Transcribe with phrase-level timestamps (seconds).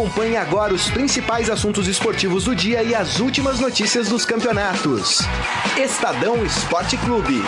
[0.00, 5.18] Acompanhe agora os principais assuntos esportivos do dia e as últimas notícias dos campeonatos.
[5.76, 7.42] Estadão Esporte Clube.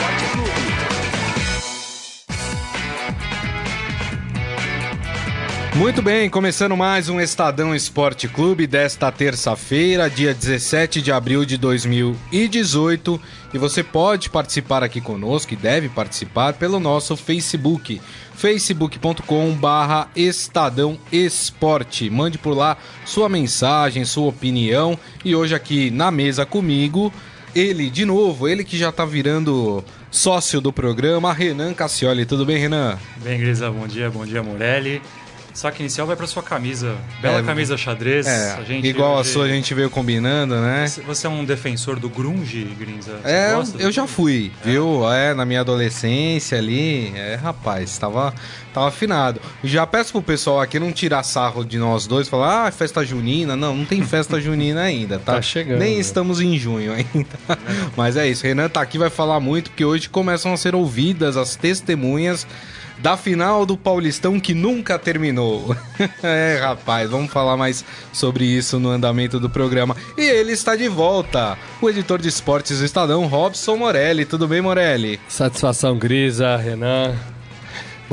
[5.75, 11.57] Muito bem, começando mais um Estadão Esporte Clube desta terça-feira, dia 17 de abril de
[11.57, 13.19] 2018.
[13.55, 17.99] E você pode participar aqui conosco e deve participar pelo nosso Facebook,
[18.43, 22.11] facebook.com barra Estadão Esporte.
[22.11, 24.99] Mande por lá sua mensagem, sua opinião.
[25.25, 27.13] E hoje aqui na mesa comigo,
[27.55, 32.27] ele de novo, ele que já está virando sócio do programa, Renan Cassioli.
[32.27, 32.99] Tudo bem, Renan?
[33.23, 35.01] Bem, Grisa, bom dia, bom dia, Morelli.
[35.55, 36.97] Saque inicial vai para sua camisa.
[37.21, 38.27] Bela é, camisa xadrez.
[38.27, 39.31] É, a gente igual hoje...
[39.31, 40.87] a sua a gente veio combinando, né?
[41.07, 43.21] Você é um defensor do grunge, Grinza?
[43.25, 44.71] é, eu já fui, é.
[44.71, 45.11] viu?
[45.13, 47.13] É, na minha adolescência ali.
[47.15, 48.35] É, rapaz, tava,
[48.73, 49.41] tava afinado.
[49.63, 53.55] Já peço pro pessoal aqui não tirar sarro de nós dois, falar, ah, festa junina.
[53.55, 55.35] Não, não tem festa junina ainda, tá?
[55.35, 55.81] tá chegando.
[55.81, 57.59] Nem estamos em junho ainda.
[57.97, 61.37] Mas é isso, Renan tá aqui, vai falar muito, porque hoje começam a ser ouvidas
[61.37, 62.47] as testemunhas
[63.03, 65.77] da final do Paulistão que nunca terminou.
[66.23, 69.97] é, rapaz, vamos falar mais sobre isso no andamento do programa.
[70.17, 74.25] E ele está de volta, o editor de esportes do Estadão, Robson Morelli.
[74.25, 75.19] Tudo bem, Morelli?
[75.29, 77.17] Satisfação, Grisa, Renan.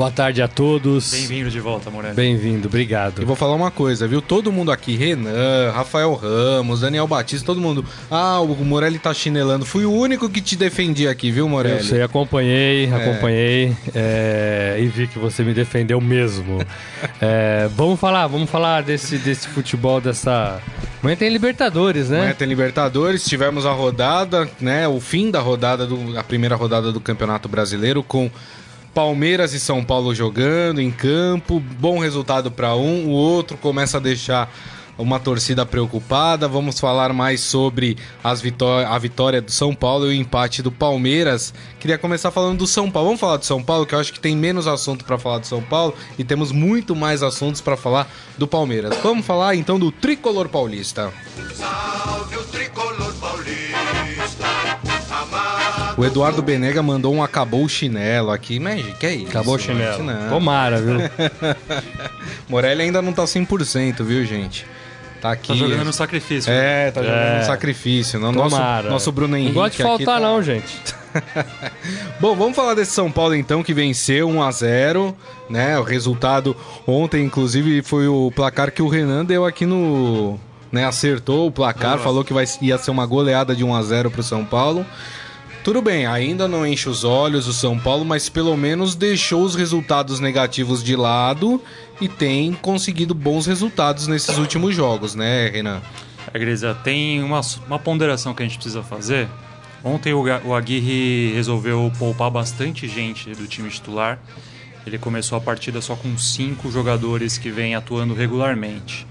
[0.00, 1.10] Boa tarde a todos.
[1.10, 2.14] Bem-vindo de volta, Morelli.
[2.14, 3.20] Bem-vindo, obrigado.
[3.20, 4.22] E vou falar uma coisa, viu?
[4.22, 7.84] Todo mundo aqui, Renan, Rafael Ramos, Daniel Batista, todo mundo.
[8.10, 9.66] Ah, o Morelli tá chinelando.
[9.66, 11.80] Fui o único que te defendi aqui, viu, Morelli?
[11.80, 12.94] Eu sei, acompanhei, é.
[12.94, 16.64] acompanhei é, e vi que você me defendeu mesmo.
[17.20, 20.62] é, vamos falar, vamos falar desse, desse futebol, dessa.
[21.02, 22.20] Amanhã tem Libertadores, né?
[22.20, 24.88] Amanhã tem Libertadores, tivemos a rodada, né?
[24.88, 28.30] O fim da rodada, do, a primeira rodada do Campeonato Brasileiro com
[28.94, 34.00] Palmeiras e São Paulo jogando em campo, bom resultado para um, o outro começa a
[34.00, 34.52] deixar
[35.00, 36.46] uma torcida preocupada.
[36.46, 40.70] Vamos falar mais sobre as vitó a vitória do São Paulo e o empate do
[40.70, 41.54] Palmeiras.
[41.78, 43.08] Queria começar falando do São Paulo.
[43.08, 45.46] Vamos falar do São Paulo, que eu acho que tem menos assunto para falar do
[45.46, 48.96] São Paulo e temos muito mais assuntos para falar do Palmeiras.
[49.02, 51.12] Vamos falar então do tricolor paulista.
[51.54, 52.89] Salve o tricolor
[56.00, 58.58] o Eduardo Benega mandou um acabou o chinelo aqui.
[58.58, 59.28] Mas que é isso?
[59.28, 60.02] Acabou o chinelo.
[60.02, 60.30] Não.
[60.30, 60.96] Tomara, viu?
[62.48, 64.66] Morelli ainda não tá 100%, viu, gente?
[65.20, 65.48] Tá aqui.
[65.48, 66.50] Tá jogando no sacrifício.
[66.50, 67.44] É, tá jogando no é.
[67.44, 68.18] sacrifício.
[68.18, 68.56] Não, nosso,
[68.88, 69.54] nosso Bruno Henrique.
[69.54, 70.20] Não gosta de faltar, tá...
[70.20, 70.82] não, gente.
[72.18, 75.16] Bom, vamos falar desse São Paulo então, que venceu 1 a 0
[75.50, 75.78] né?
[75.78, 76.56] O resultado
[76.86, 80.38] ontem, inclusive, foi o placar que o Renan deu aqui no.
[80.72, 82.04] Né, acertou o placar, Nossa.
[82.04, 84.86] falou que vai, ia ser uma goleada de 1 a 0 pro São Paulo.
[85.62, 89.54] Tudo bem, ainda não enche os olhos o São Paulo, mas pelo menos deixou os
[89.54, 91.62] resultados negativos de lado
[92.00, 95.82] e tem conseguido bons resultados nesses últimos jogos, né, Renan?
[96.32, 99.28] É, Grisa, tem uma, uma ponderação que a gente precisa fazer.
[99.84, 104.18] Ontem o, o Aguirre resolveu poupar bastante gente do time titular.
[104.86, 109.06] Ele começou a partida só com cinco jogadores que vêm atuando regularmente.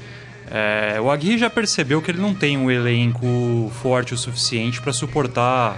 [0.49, 4.91] É, o Aguirre já percebeu que ele não tem um elenco forte o suficiente para
[4.91, 5.77] suportar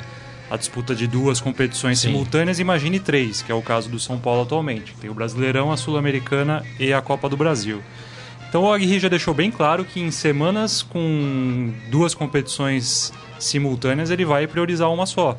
[0.51, 2.09] a disputa de duas competições Sim.
[2.09, 4.94] simultâneas, imagine três, que é o caso do São Paulo atualmente.
[5.00, 7.81] Tem o Brasileirão, a Sul-Americana e a Copa do Brasil.
[8.50, 14.25] Então o Aguirre já deixou bem claro que em semanas com duas competições simultâneas ele
[14.25, 15.38] vai priorizar uma só.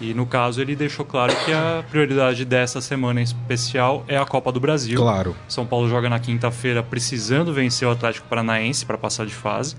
[0.00, 4.24] E no caso ele deixou claro que a prioridade dessa semana em especial é a
[4.24, 4.98] Copa do Brasil.
[4.98, 5.36] Claro.
[5.46, 9.76] São Paulo joga na quinta-feira precisando vencer o Atlético Paranaense para passar de fase.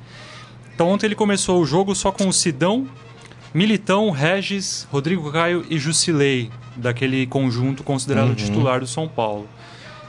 [0.75, 2.87] Então ontem ele começou o jogo só com o Sidão,
[3.53, 8.35] Militão, Regis, Rodrigo Caio e Jusilei, daquele conjunto considerado uhum.
[8.35, 9.47] titular do São Paulo.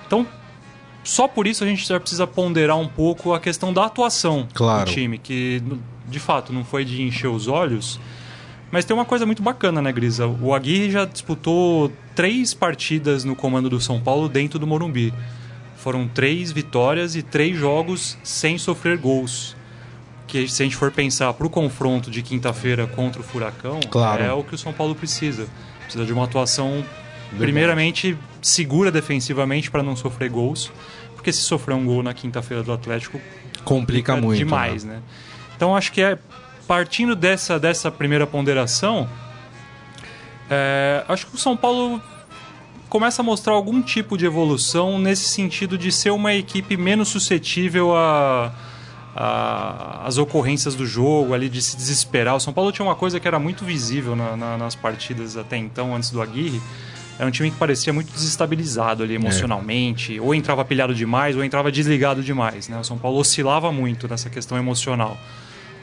[0.07, 0.27] Então,
[1.03, 4.85] só por isso a gente já precisa ponderar um pouco a questão da atuação claro.
[4.85, 5.63] do time, que
[6.07, 7.99] de fato não foi de encher os olhos.
[8.71, 10.27] Mas tem uma coisa muito bacana, né, Grisa?
[10.27, 15.13] O Aguirre já disputou três partidas no comando do São Paulo dentro do Morumbi.
[15.77, 19.57] Foram três vitórias e três jogos sem sofrer gols
[20.31, 24.23] que se a gente for pensar para o confronto de quinta-feira contra o Furacão, claro.
[24.23, 25.49] é o que o São Paulo precisa.
[25.83, 26.85] Precisa de uma atuação,
[27.37, 30.71] primeiramente, segura defensivamente para não sofrer gols,
[31.17, 33.21] porque se sofrer um gol na quinta-feira do Atlético,
[33.65, 34.95] complica, muito demais, né?
[34.95, 35.03] né?
[35.57, 36.17] Então acho que é
[36.67, 39.09] partindo dessa, dessa primeira ponderação,
[40.49, 42.01] é, acho que o São Paulo
[42.89, 47.97] começa a mostrar algum tipo de evolução nesse sentido de ser uma equipe menos suscetível
[47.97, 48.53] a
[49.15, 52.37] a, as ocorrências do jogo, ali de se desesperar.
[52.37, 55.57] O São Paulo tinha uma coisa que era muito visível na, na, nas partidas até
[55.57, 56.61] então, antes do Aguirre,
[57.19, 61.71] era um time que parecia muito desestabilizado ali emocionalmente, ou entrava pilhado demais, ou entrava
[61.71, 62.79] desligado demais, né?
[62.79, 65.19] O São Paulo oscilava muito nessa questão emocional.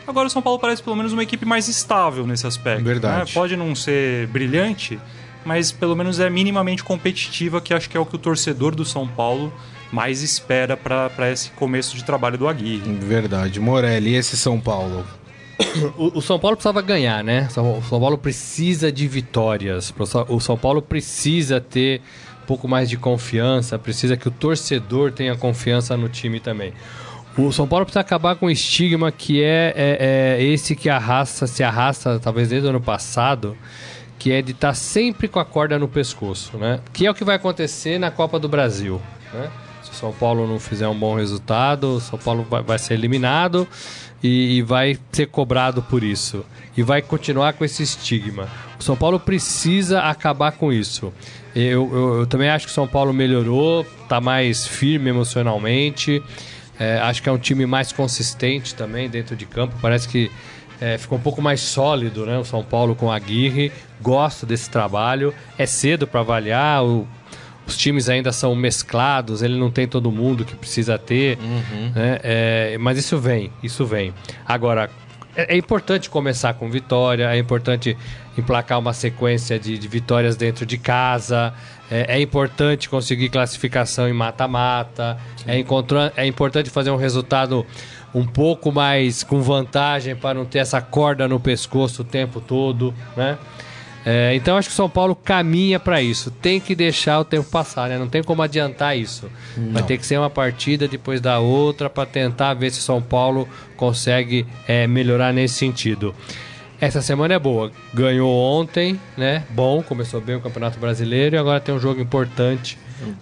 [0.07, 2.83] Agora o São Paulo parece pelo menos uma equipe mais estável nesse aspecto.
[2.83, 3.29] Verdade.
[3.29, 3.33] né?
[3.33, 4.99] Pode não ser brilhante,
[5.45, 8.83] mas pelo menos é minimamente competitiva, que acho que é o que o torcedor do
[8.83, 9.53] São Paulo
[9.91, 12.91] mais espera para esse começo de trabalho do Aguirre.
[12.93, 13.59] Verdade.
[13.59, 15.05] Morelli, e esse São Paulo?
[15.97, 17.47] O, o São Paulo precisava ganhar, né?
[17.49, 19.93] O São Paulo precisa de vitórias.
[20.29, 22.01] O São Paulo precisa ter
[22.43, 26.73] um pouco mais de confiança, precisa que o torcedor tenha confiança no time também.
[27.37, 31.45] O São Paulo precisa acabar com o estigma que é, é, é esse que arrasta,
[31.45, 33.55] se arrasta, talvez desde o ano passado,
[34.17, 36.79] que é de estar sempre com a corda no pescoço, né?
[36.91, 39.01] Que é o que vai acontecer na Copa do Brasil,
[39.33, 39.49] né?
[39.87, 42.95] Se o São Paulo não fizer um bom resultado, o São Paulo vai, vai ser
[42.95, 43.65] eliminado
[44.21, 46.45] e, e, vai ser cobrado por isso.
[46.75, 48.49] E vai continuar com esse estigma.
[48.77, 51.13] O São Paulo precisa acabar com isso.
[51.55, 56.21] Eu, eu, eu também acho que o São Paulo melhorou, está mais firme emocionalmente.
[56.77, 59.73] É, acho que é um time mais consistente também dentro de campo.
[59.81, 60.29] Parece que
[60.81, 62.37] é, ficou um pouco mais sólido, né?
[62.37, 63.71] O São Paulo com a Aguirre.
[64.01, 65.33] Gosto desse trabalho.
[65.57, 66.83] É cedo para avaliar.
[66.83, 67.07] O,
[67.67, 71.37] os times ainda são mesclados, ele não tem todo mundo que precisa ter.
[71.37, 71.91] Uhum.
[71.93, 72.19] Né?
[72.23, 74.13] É, mas isso vem, isso vem.
[74.45, 74.89] Agora,
[75.35, 77.95] é, é, importante começar com vitória, é importante
[78.37, 81.53] emplacar uma sequência de, de vitórias dentro de casa,
[81.91, 85.57] é, é importante conseguir classificação em mata-mata, é,
[86.15, 87.65] é importante fazer um resultado
[88.15, 92.93] um pouco mais com vantagem para não ter essa corda no pescoço o tempo todo,
[93.15, 93.37] né?
[94.09, 96.31] É, então acho que o São Paulo caminha para isso.
[96.31, 97.97] Tem que deixar o tempo passar, né?
[97.97, 99.29] Não tem como adiantar isso.
[99.57, 99.73] Não.
[99.73, 103.01] Vai ter que ser uma partida depois da outra para tentar ver se o São
[103.01, 103.45] Paulo
[103.75, 106.15] consegue é, melhorar nesse sentido.
[106.79, 107.69] Essa semana é boa.
[107.93, 109.43] Ganhou ontem, né?
[109.49, 112.77] Bom, começou bem o Campeonato Brasileiro e agora tem um jogo importante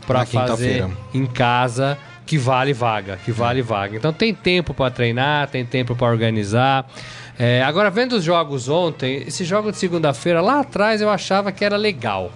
[0.06, 0.86] para fazer
[1.16, 1.98] em casa
[2.28, 3.98] que vale vaga, que vale vaga.
[3.98, 6.86] Então tem tempo para treinar, tem tempo para organizar.
[7.38, 11.66] É, agora, vendo os jogos ontem, esse jogo de segunda-feira, lá atrás eu achava que
[11.66, 12.32] era legal.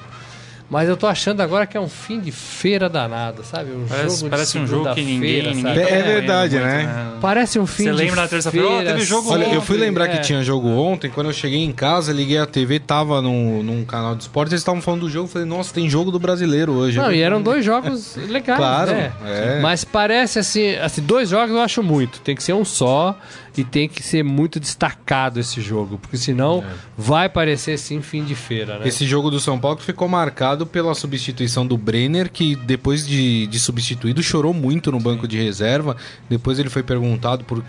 [0.69, 3.71] Mas eu tô achando agora que é um fim de feira danado, sabe?
[3.71, 6.83] Um parece jogo parece um jogo que ninguém, ninguém tá É verdade, muito, né?
[6.83, 7.11] né?
[7.19, 8.67] Parece um fim Você de lembra na terça-feira?
[8.69, 9.55] Oh, teve jogo Olha, ontem.
[9.55, 10.09] eu fui lembrar é.
[10.09, 11.09] que tinha jogo ontem.
[11.09, 14.61] Quando eu cheguei em casa, liguei a TV, tava num, num canal de esporte, eles
[14.61, 15.27] estavam falando do jogo.
[15.27, 16.97] Falei, nossa, tem jogo do brasileiro hoje.
[16.97, 19.11] Não, e eram dois jogos legais, Claro, né?
[19.25, 19.59] é.
[19.61, 22.19] Mas parece assim, assim, dois jogos eu acho muito.
[22.21, 23.17] Tem que ser um só
[23.57, 26.63] e tem que ser muito destacado esse jogo, porque senão
[26.97, 28.87] vai parecer sim fim de feira, né?
[28.87, 33.47] Esse jogo do São Paulo que ficou marcado pela substituição do Brenner, que depois de,
[33.47, 35.95] de substituído chorou muito no banco de reserva.
[36.29, 37.63] Depois ele foi perguntado por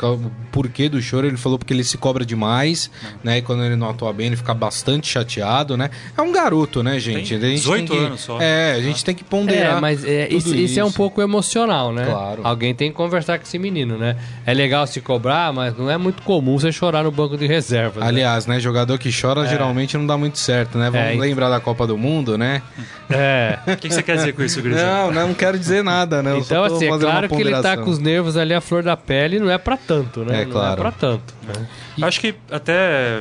[0.51, 2.91] porquê do choro, ele falou porque ele se cobra demais,
[3.23, 3.39] né?
[3.39, 5.91] E quando ele não atua bem, ele fica bastante chateado, né?
[6.17, 7.39] É um garoto, né, gente?
[7.39, 8.41] Tem a gente 18 tem que, anos só.
[8.41, 9.79] É, a gente tem que ponderar.
[9.79, 12.05] É, mas é, tudo isso, isso é um pouco emocional, né?
[12.07, 12.41] Claro.
[12.45, 14.17] Alguém tem que conversar com esse menino, né?
[14.47, 18.05] É legal se cobrar, mas não é muito comum você chorar no banco de reserva.
[18.05, 20.91] Aliás, né, jogador que chora geralmente não dá muito certo, né?
[20.91, 22.63] Vamos É, lembrar da Copa do Mundo, né?
[23.09, 23.59] É.
[23.67, 24.87] O que que você quer dizer com isso, Grisel?
[25.13, 26.33] Não, não quero dizer nada, né?
[26.33, 28.97] Eu Então, assim, é claro que ele tá com os nervos ali à flor da
[28.97, 30.43] pele e não é pra tanto, né?
[30.43, 30.73] É, Não claro.
[30.73, 31.35] é pra tanto.
[31.43, 31.67] né?
[32.03, 33.21] Acho que até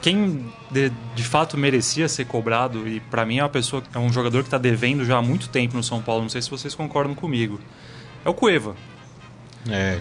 [0.00, 4.12] quem de, de fato merecia ser cobrado, e pra mim é uma pessoa, é um
[4.12, 6.74] jogador que tá devendo já há muito tempo no São Paulo, não sei se vocês
[6.74, 7.60] concordam comigo.
[8.24, 8.74] É o Cueva.
[9.68, 9.98] É,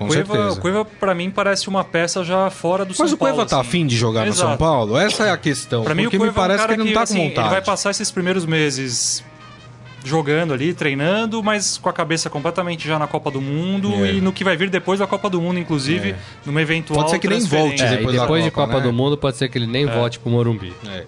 [0.00, 0.58] com Cueva, certeza.
[0.58, 3.34] o Cueva, pra mim, parece uma peça já fora do São Mas o Paulo.
[3.34, 3.68] Cueva tá assim.
[3.68, 4.48] afim de jogar no Exato.
[4.48, 4.96] São Paulo?
[4.98, 5.84] Essa é a questão.
[5.84, 7.28] Pra mim, porque o Cueva me parece é um que ele não tá assim, com
[7.28, 7.46] vontade.
[7.48, 9.22] Ele vai passar esses primeiros meses
[10.02, 14.14] jogando ali, treinando, mas com a cabeça completamente já na Copa do Mundo É.
[14.14, 16.16] e no que vai vir depois da Copa do Mundo, inclusive, É.
[16.46, 17.82] numa eventual Pode ser que nem volte.
[17.82, 18.86] É, depois da depois de Copa, Copa né?
[18.86, 20.72] do Mundo, pode ser que ele nem volte pro Morumbi.
[20.88, 21.04] É,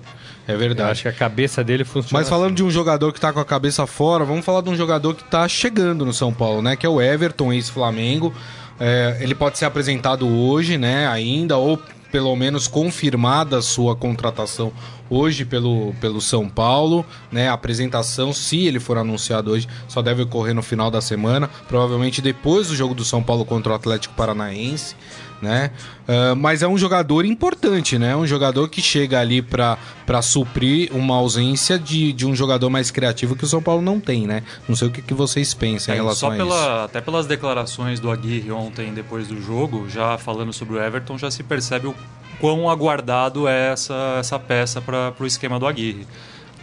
[0.46, 0.90] é Eu verdade.
[0.90, 2.20] acho que a cabeça dele funciona.
[2.20, 4.76] Mas falando de um jogador que tá com a cabeça fora, vamos falar de um
[4.76, 6.76] jogador que tá chegando no São Paulo, né?
[6.76, 8.34] Que é o Everton, ex-Flamengo.
[8.78, 11.06] É, ele pode ser apresentado hoje, né?
[11.06, 11.78] Ainda, ou
[12.10, 14.70] pelo menos confirmada a sua contratação
[15.08, 17.48] hoje pelo, pelo São Paulo, né?
[17.48, 22.20] A apresentação, se ele for anunciado hoje, só deve ocorrer no final da semana, provavelmente
[22.20, 24.94] depois do jogo do São Paulo contra o Atlético Paranaense,
[25.42, 25.72] né?
[26.08, 28.14] Ah, mas é um jogador importante, né?
[28.16, 29.76] Um jogador que chega ali para
[30.22, 34.26] suprir uma ausência de, de um jogador mais criativo que o São Paulo não tem,
[34.26, 34.42] né?
[34.68, 36.84] Não sei o que, que vocês pensam em É, relação só a pela, isso.
[36.84, 41.30] até pelas declarações do Aguirre ontem depois do jogo, já falando sobre o Everton, já
[41.30, 41.94] se percebe o
[42.40, 46.06] quão aguardado é essa, essa peça para o esquema do Aguirre.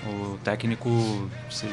[0.05, 1.67] O técnico se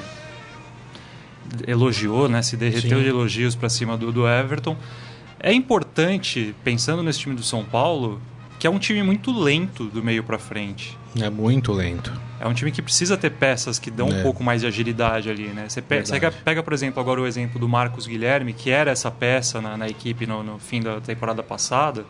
[1.66, 3.04] elogiou, né, se derreteu Sim.
[3.04, 4.76] de elogios para cima do, do Everton.
[5.40, 8.20] É importante, pensando nesse time do São Paulo,
[8.58, 10.96] que é um time muito lento do meio para frente.
[11.20, 12.12] É muito lento.
[12.40, 14.12] É um time que precisa ter peças que dão É.
[14.12, 15.66] um pouco mais de agilidade ali, né?
[15.68, 16.36] Você, pe- você Verdade.
[16.44, 19.88] pega, por exemplo, agora o exemplo do Marcos Guilherme, que era essa peça na, na
[19.88, 22.04] equipe no, no fim da temporada passada.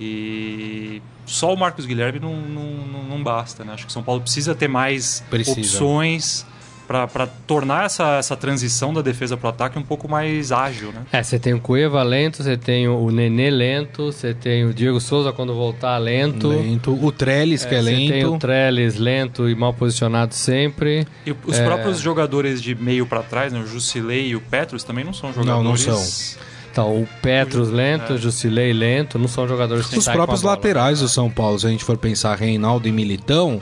[0.00, 3.72] E só o Marcos Guilherme não, não, não- não basta, né?
[3.72, 5.60] Acho que o São Paulo precisa ter mais Precisa.
[5.60, 6.46] opções
[6.88, 11.02] para tornar essa, essa transição da defesa para o ataque um pouco mais ágil, né?
[11.12, 14.98] É, você tem o Cueva lento, você tem o Nenê lento, você tem o Diego
[14.98, 16.48] Souza quando voltar lento.
[16.48, 16.98] Lento.
[17.04, 18.40] O Trellis, que é, Você tem o lento.
[18.40, 21.06] Trellis lento e mal posicionado sempre.
[21.26, 21.64] E os É.
[21.64, 23.60] próprios jogadores de meio para trás, né?
[23.60, 25.86] o Jusilei e o Petros, também não são Não, jogadores...
[25.86, 26.42] não são.
[26.72, 31.08] Então, o Petros lento, o Jusilei lento, não são jogadores que Os próprios laterais do
[31.08, 33.60] São Paulo, se a gente for pensar Reinaldo e Militão,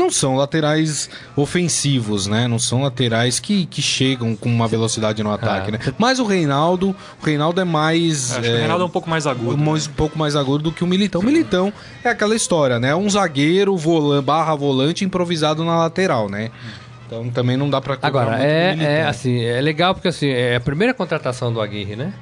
[0.00, 2.48] não são laterais ofensivos, né?
[2.48, 5.72] Não são laterais que, que chegam com uma velocidade no ataque, Ah.
[5.72, 5.78] né?
[5.98, 8.32] Mas o Reinaldo, o Reinaldo é mais...
[8.32, 9.56] Acho que o Reinaldo é um pouco mais agudo.
[9.56, 9.72] né?
[9.72, 11.20] um pouco mais agudo do que o Militão.
[11.20, 12.94] O Militão é aquela história, né?
[12.94, 16.50] Um zagueiro volan, barra volante improvisado na lateral, né?
[17.06, 20.60] Então também não dá pra Agora, é, é assim, é legal porque assim, é a
[20.60, 22.12] primeira contratação do Aguirre, né?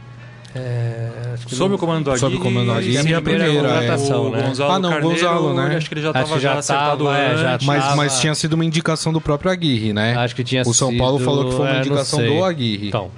[0.55, 2.21] É, Sob o comando do Aguirre.
[2.21, 4.43] Sob o comando do Aguirre, sim, é a primeira, contratação, o né?
[4.43, 5.76] Gonzalo Ah, não, o Carneiro, Gonzalo, né?
[5.76, 7.67] Acho que ele já estava já já acertado tava, é, já antes.
[7.67, 10.17] Mas, tava- mas tinha sido uma indicação do próprio Aguirre, né?
[10.17, 12.88] Acho que tinha O São Paulo sido- falou que foi uma é, indicação do Aguirre.
[12.88, 13.11] Então.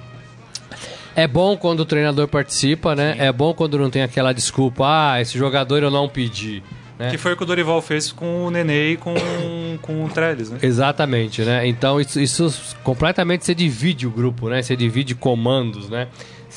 [1.15, 3.15] É bom quando o treinador participa, né?
[3.17, 6.63] É bom quando não tem aquela desculpa, ah, esse jogador eu não pedi.
[6.97, 7.09] Né?
[7.11, 9.13] Que foi o que o Dorival fez com o Nenê e com,
[9.81, 10.59] com o Trellis, né?
[10.61, 11.67] Exatamente, né?
[11.67, 14.61] Então isso, isso completamente você divide o grupo, né?
[14.61, 16.07] Você divide comandos, né?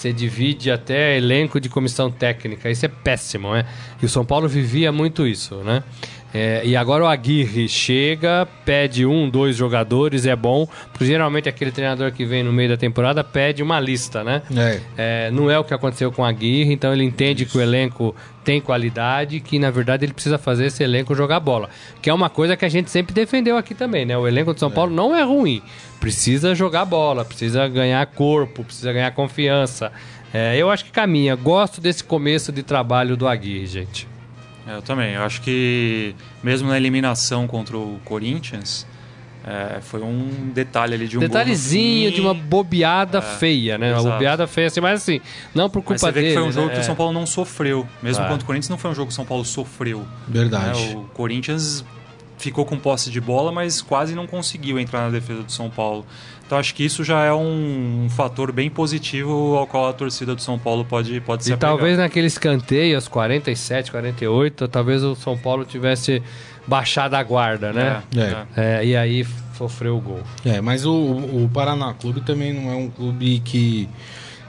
[0.05, 2.71] Você divide até elenco de comissão técnica.
[2.71, 3.65] Isso é péssimo, né?
[4.03, 5.83] E o São Paulo vivia muito isso, né?
[6.37, 10.67] É, e agora o Aguirre chega, pede um, dois jogadores, é bom.
[10.91, 14.43] Porque geralmente aquele treinador que vem no meio da temporada pede uma lista, né?
[14.57, 14.81] É.
[14.97, 18.17] É, não é o que aconteceu com a Aguirre, então ele entende que o elenco
[18.43, 21.71] tem qualidade, que na verdade ele precisa fazer esse elenco jogar bola.
[22.03, 24.19] Que é uma coisa que a gente sempre defendeu aqui também, né?
[24.19, 25.63] O elenco de São Paulo não é ruim.
[26.01, 29.93] Precisa jogar bola, precisa ganhar corpo, precisa ganhar confiança.
[30.33, 31.37] É, eu acho que caminha.
[31.37, 34.14] Gosto desse começo de trabalho do Aguirre, gente.
[34.67, 35.15] É, Eu também.
[35.15, 38.87] Eu acho que mesmo na eliminação contra o Corinthians,
[39.47, 43.91] é, foi um detalhe ali de um Detalhezinho de uma bobeada feia, né?
[43.93, 44.15] Uma exato.
[44.15, 45.21] bobeada feia assim, mas assim,
[45.55, 46.29] não por Mas culpa você vê dele.
[46.35, 46.73] que foi um jogo né?
[46.73, 46.85] que o É.
[46.85, 47.87] São Paulo não sofreu.
[48.03, 48.29] Mesmo Ah.
[48.29, 50.07] contra o Corinthians, não foi um jogo que o São Paulo sofreu.
[50.27, 50.87] Verdade.
[50.87, 50.95] né?
[50.97, 51.85] O Corinthians
[52.39, 56.07] ficou com posse de bola, mas quase não conseguiu entrar na defesa do São Paulo.
[56.47, 60.35] Então acho que isso já é um, um fator bem positivo ao qual a torcida
[60.35, 65.15] do São Paulo pode, pode se E talvez naquele escanteio, aos 47, 48, talvez o
[65.15, 66.23] São Paulo tivesse
[66.67, 68.03] baixado a guarda, né?
[68.17, 68.77] É, É.
[68.81, 68.85] é.
[68.87, 70.21] E aí sofreu o gol.
[70.45, 73.89] É, mas o, o Paraná Clube também não é um clube que,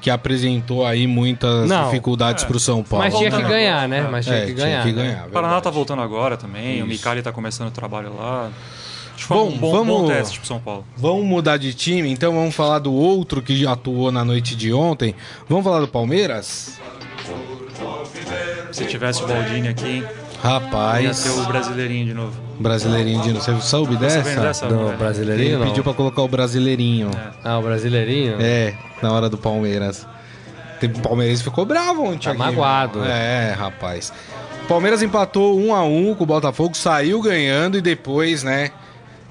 [0.01, 1.85] que apresentou aí muitas Não.
[1.85, 2.47] dificuldades É.
[2.47, 3.05] pro São Paulo.
[3.05, 4.07] Mas tinha que voltando ganhar, né?
[4.11, 4.83] Mas tinha É, que tinha ganhar.
[4.83, 5.03] que né?
[5.03, 5.27] ganhar.
[5.27, 6.87] O Paraná tá voltando agora também, o Isso.
[6.87, 8.51] Micali tá começando o trabalho lá.
[9.15, 10.86] Acho foi Bom, um bom, vamos- bom teste pro São Paulo.
[10.98, 15.15] Vamos mudar de time, então vamos falar do outro que atuou na noite de ontem.
[15.48, 16.77] Vamos falar do Palmeiras?
[18.72, 22.34] Se tivesse o Baldini aqui, hein, ia Rapaz, ter o brasileirinho de novo.
[22.60, 24.22] brasileirinho de Você soube Tá dessa?
[24.41, 24.67] dessa?
[24.67, 25.67] Do Não, brasileirinho, Ele não?
[25.67, 27.10] pediu pra colocar o brasileirinho.
[27.43, 28.36] Ah, o brasileirinho?
[28.39, 30.05] É, na hora do Palmeiras.
[30.84, 32.25] O Palmeiras ficou bravo ontem.
[32.25, 33.03] Tá aqui, magoado.
[33.05, 34.12] É, rapaz.
[34.67, 38.72] Palmeiras empatou 1 a 1 com o Botafogo, saiu ganhando e depois, né?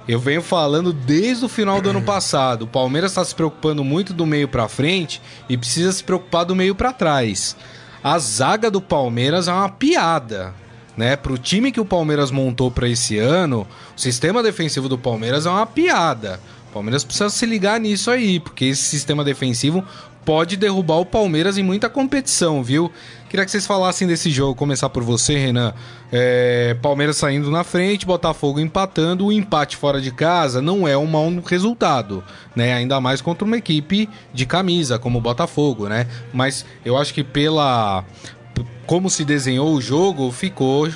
[0.07, 2.63] Eu venho falando desde o final do ano passado.
[2.63, 6.55] O Palmeiras está se preocupando muito do meio pra frente e precisa se preocupar do
[6.55, 7.57] meio pra trás.
[8.03, 10.55] A zaga do Palmeiras é uma piada,
[10.95, 11.17] né?
[11.17, 15.51] Pro time que o Palmeiras montou pra esse ano, o sistema defensivo do Palmeiras é
[15.51, 16.39] uma piada.
[16.69, 19.83] O Palmeiras precisa se ligar nisso aí, porque esse sistema defensivo
[20.25, 22.91] pode derrubar o Palmeiras em muita competição, viu?
[23.35, 25.75] Queria que vocês falassem desse jogo, começar por você, Renan.
[26.13, 31.05] É, Palmeiras saindo na frente, Botafogo empatando, o empate fora de casa não é um
[31.05, 32.23] mau resultado,
[32.55, 32.75] né?
[32.75, 36.07] Ainda mais contra uma equipe de camisa, como o Botafogo, né?
[36.33, 38.05] Mas eu acho que pela
[38.87, 40.89] como se desenhou o jogo, ficou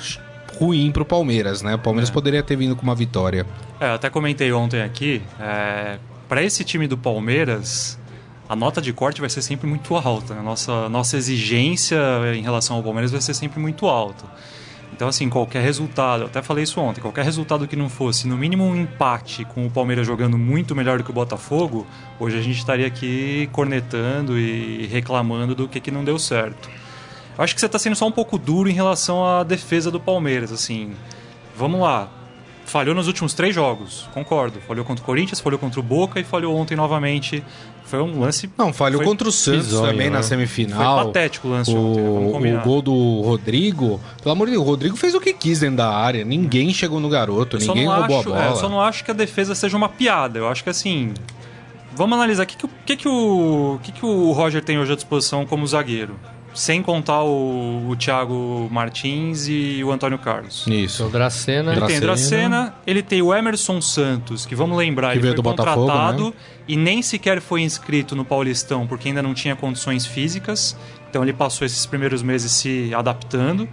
[0.57, 1.75] ruim pro Palmeiras, né?
[1.75, 3.45] O Palmeiras poderia ter vindo com uma vitória.
[3.81, 5.97] É, eu até comentei ontem aqui, é,
[6.29, 7.98] para esse time do Palmeiras,
[8.49, 10.33] a nota de corte vai ser sempre muito alta.
[10.33, 10.41] né?
[10.41, 11.99] Nossa, nossa exigência
[12.35, 14.25] em relação ao Palmeiras vai ser sempre muito alta.
[14.91, 18.35] Então, assim, qualquer resultado, eu até falei isso ontem, qualquer resultado que não fosse, no
[18.35, 21.85] mínimo um empate com o Palmeiras jogando muito melhor do que o Botafogo,
[22.19, 26.69] hoje a gente estaria aqui cornetando e reclamando do que, que não deu certo.
[27.37, 29.99] Eu acho que você está sendo só um pouco duro em relação à defesa do
[29.99, 30.91] Palmeiras, assim.
[31.55, 32.09] Vamos lá.
[32.69, 34.59] Falhou nos últimos três jogos, concordo.
[34.67, 37.43] Falhou contra o Corinthians, falhou contra o Boca e falhou ontem novamente.
[37.85, 38.49] Foi um lance.
[38.57, 40.21] Não, falhou contra o Santos bizonho, também na né?
[40.23, 40.97] semifinal.
[40.97, 42.57] Foi patético o lance ontem, né?
[42.57, 45.59] O, o gol do Rodrigo, pelo amor de Deus, o Rodrigo fez o que quis
[45.61, 46.23] dentro da área.
[46.23, 48.45] Ninguém chegou no garoto, Eu ninguém não roubou acho, a bola.
[48.45, 50.37] é, eu só não acho que a defesa seja uma piada.
[50.37, 51.13] Eu acho que assim.
[51.95, 54.77] Vamos analisar o que, que, o- que, que, o, o que, que o Roger tem
[54.79, 56.15] hoje à disposição como zagueiro.
[56.53, 60.65] Sem contar o, o Thiago Martins e o Antônio Carlos.
[60.67, 61.05] Isso.
[61.05, 61.71] O Dracena.
[61.71, 62.49] Ele tem Dracena.
[62.59, 65.87] Dracena, ele tem o Emerson Santos, que vamos lembrar, Que ele veio foi do Botafogo,
[65.87, 66.33] contratado né?
[66.67, 70.75] e nem sequer foi inscrito no Paulistão porque ainda não tinha condições físicas.
[71.09, 73.67] Então ele passou esses primeiros meses se adaptando.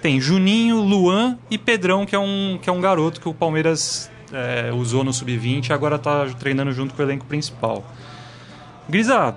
[0.00, 4.10] Tem Juninho, Luan e Pedrão, que é um, que é um garoto que o Palmeiras
[4.32, 7.84] é, usou no Sub-20 e agora está treinando junto com o elenco principal.
[8.88, 9.34] Grisa,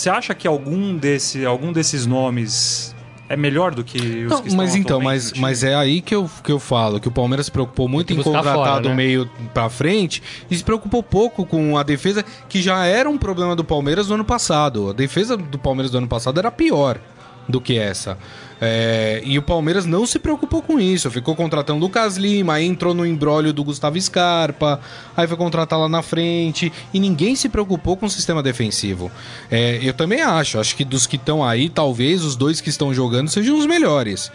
[0.00, 2.94] você acha que algum, desse, algum desses nomes
[3.28, 6.14] é melhor do que os Não, que estão mas então, mas, mas é aí que
[6.14, 8.94] eu, que eu falo, que o Palmeiras se preocupou muito em contratar fora, do né?
[8.94, 13.54] meio pra frente e se preocupou pouco com a defesa, que já era um problema
[13.54, 14.90] do Palmeiras no ano passado.
[14.90, 16.98] A defesa do Palmeiras do ano passado era pior
[17.48, 18.18] do que essa.
[18.60, 21.10] É, e o Palmeiras não se preocupou com isso.
[21.10, 24.80] Ficou contratando o Lucas Lima, aí entrou no embrólio do Gustavo Scarpa,
[25.16, 26.72] aí foi contratar lá na frente.
[26.92, 29.10] E ninguém se preocupou com o sistema defensivo.
[29.50, 30.58] É, eu também acho.
[30.58, 34.30] Acho que dos que estão aí, talvez os dois que estão jogando sejam os melhores.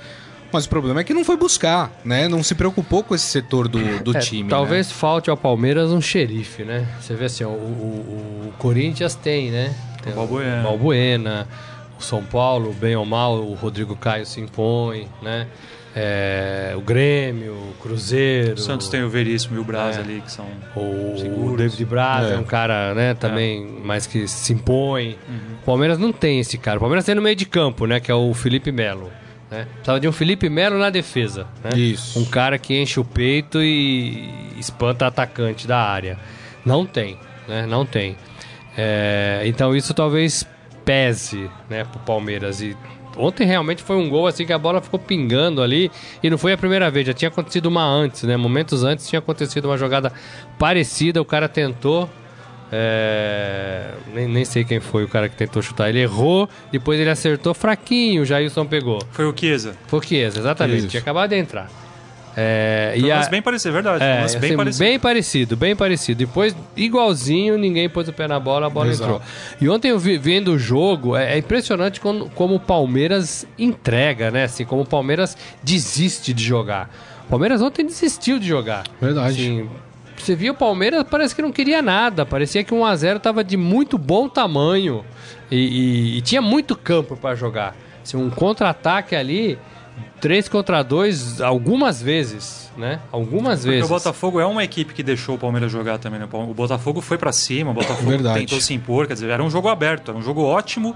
[0.51, 2.27] Mas o problema é que não foi buscar, né?
[2.27, 4.48] Não se preocupou com esse setor do, do É, time.
[4.50, 4.93] talvez né?
[4.93, 6.88] falte ao Palmeiras um xerife, né?
[7.01, 9.74] Você vê assim, o, o- o Corinthians tem, né?
[10.03, 10.62] Tem O Balbuena.
[10.63, 11.73] Balbuena, o
[12.03, 15.48] São Paulo, bem ou mal, o Rodrigo Caio se impõe, né?
[15.95, 18.55] É, o Grêmio, o Cruzeiro.
[18.55, 20.00] O Santos tem o Veríssimo e o Braz É.
[20.00, 20.45] ali, que são.
[20.75, 21.53] O, Seguros.
[21.53, 22.33] o David Braz é.
[22.33, 22.38] É.
[22.38, 25.17] um cara, né, também mais que se impõe.
[25.29, 25.55] Uhum.
[25.62, 26.77] O Palmeiras não tem esse cara.
[26.77, 29.12] O Palmeiras tem no meio de campo, né, que é o Felipe Melo.
[29.51, 29.67] Né?
[29.72, 31.45] Precisava de um Felipe Melo na defesa.
[31.63, 31.77] Né?
[31.77, 32.17] Isso.
[32.19, 36.17] Um cara que enche o peito e espanta atacante da área.
[36.65, 37.67] Não tem, né?
[37.67, 38.15] Não tem.
[38.75, 40.43] É, então isso talvez
[40.86, 42.62] pese, né, pro Palmeiras.
[42.62, 42.75] E
[43.18, 46.54] ontem realmente foi um gol assim que a bola ficou pingando ali e não foi
[46.54, 48.36] a primeira vez, já tinha acontecido uma antes, né?
[48.38, 50.12] Momentos antes tinha acontecido uma jogada
[50.58, 52.10] parecida, o cara tentou.
[52.75, 55.90] é, nem, nem sei quem foi o cara que tentou chutar.
[55.90, 59.00] Ele errou, depois ele acertou fraquinho, o Jailson pegou.
[59.12, 59.75] Foi o Chiesa.
[59.86, 60.79] Foi o Chiesa, exatamente.
[60.79, 60.88] Isso.
[60.88, 61.70] Tinha acabado de entrar.
[62.35, 64.03] É, e a- bem parecido, é verdade.
[64.03, 64.83] é, lance bem assim, parecido.
[64.85, 66.17] bem parecido, bem parecido.
[66.17, 69.03] Depois, igualzinho, ninguém pôs o pé na bola, a bola Exato.
[69.11, 69.22] entrou.
[69.61, 74.31] E ontem eu vi, vendo o jogo, é, é impressionante como, como o Palmeiras entrega,
[74.31, 74.43] né?
[74.46, 76.89] Assim, como o Palmeiras desiste de jogar.
[77.27, 78.83] O Palmeiras ontem desistiu de jogar.
[79.00, 79.41] Verdade.
[79.41, 79.69] Assim,
[80.17, 82.25] você via o Palmeiras, parece que não queria nada.
[82.25, 85.03] Parecia que 1x0 estava de muito bom tamanho.
[85.51, 87.75] E, e- e tinha muito campo para jogar.
[88.03, 89.57] Assim, um contra-ataque ali,
[90.20, 93.00] 3 contra 2, algumas vezes, né?
[93.12, 93.86] Algumas Porque vezes.
[93.86, 96.27] o Botafogo é uma equipe que deixou o Palmeiras jogar também, né?
[96.32, 98.40] O Botafogo foi pra cima, o Botafogo Verdade.
[98.40, 100.96] tentou se impor, quer dizer, era um jogo aberto, era um jogo ótimo.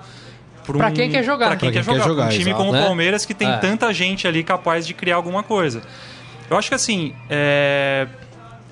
[0.66, 1.48] pra Pra um- quem quer jogar.
[1.48, 2.08] Pra quem, Pra quer, quem quer jogar.
[2.10, 2.58] jogar, pra um time exato.
[2.58, 2.82] como Né?
[2.82, 3.56] o Palmeiras que tem É.
[3.58, 5.82] tanta gente ali capaz de criar alguma coisa.
[6.50, 8.06] Eu acho que assim, é,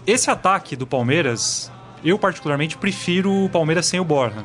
[0.05, 1.71] esse ataque do Palmeiras,
[2.03, 4.43] eu particularmente prefiro o Palmeiras sem o Borja.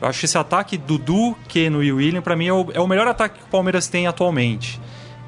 [0.00, 2.86] Eu acho que esse ataque Dudu, Keno e William, pra mim, é o, é o
[2.88, 4.80] melhor ataque que o Palmeiras tem atualmente.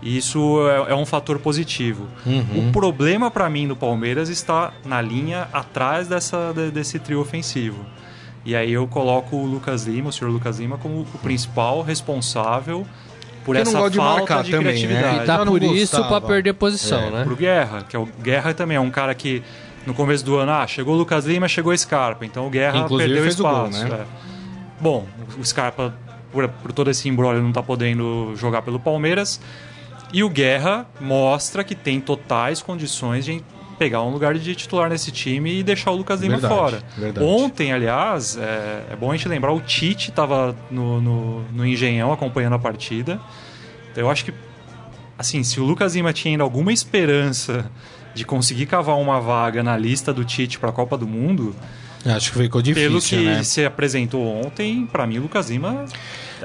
[0.04, 2.06] E isso é, é um fator positivo.
[2.54, 7.84] O problema pra mim do Palmeiras está na linha atrás dessa, de- desse trio ofensivo.
[8.44, 12.86] E aí eu coloco o Lucas Lima, o senhor Lucas Lima, como o principal responsável
[13.46, 14.72] por Que essa gosta de falta marcar de também, né?
[14.72, 15.22] criatividade.
[15.22, 17.24] E tá por isso pra perder posição, né?
[17.24, 19.42] Pro Guerra, que é o Guerra também é um cara que
[19.86, 22.78] no começo do ano, ah, chegou o Lucas Lima, chegou o Scarpa, então o Guerra
[22.80, 23.88] Inclusive perdeu fez o gol, espaço.
[23.88, 24.00] né?
[24.00, 24.04] é.
[24.80, 25.06] Bom,
[25.38, 25.94] o Scarpa,
[26.32, 29.40] por, por todo esse embrólio, não tá podendo jogar pelo Palmeiras.
[30.14, 33.42] E o Guerra mostra que tem totais condições de
[33.76, 36.82] pegar um lugar de titular nesse time e deixar o Lucas Lima Verdade, fora.
[36.96, 37.26] verdade.
[37.26, 42.12] Ontem, aliás, é, é bom a gente lembrar, o Tite estava no, no, no Engenhão
[42.12, 43.20] acompanhando a partida.
[43.96, 44.32] Eu acho que,
[45.18, 47.68] assim, se o Lucas Lima tinha ainda alguma esperança
[48.14, 51.56] de conseguir cavar uma vaga na lista do Tite para a Copa do Mundo,
[52.06, 53.42] Acho que ficou difícil, pelo que né?
[53.42, 55.86] se apresentou ontem, para mim o Lucas Lima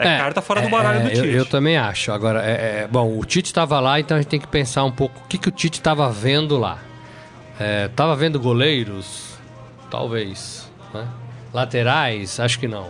[0.07, 1.27] é, carta fora do baralho é, do Tite.
[1.27, 2.11] Eu, eu também acho.
[2.11, 4.91] Agora, é, é, bom, o Tite estava lá, então a gente tem que pensar um
[4.91, 6.79] pouco o que, que o Tite estava vendo lá.
[7.59, 9.37] É, tava vendo goleiros?
[9.89, 10.69] Talvez.
[10.93, 11.07] né?
[11.53, 12.39] Laterais?
[12.39, 12.89] Acho que não.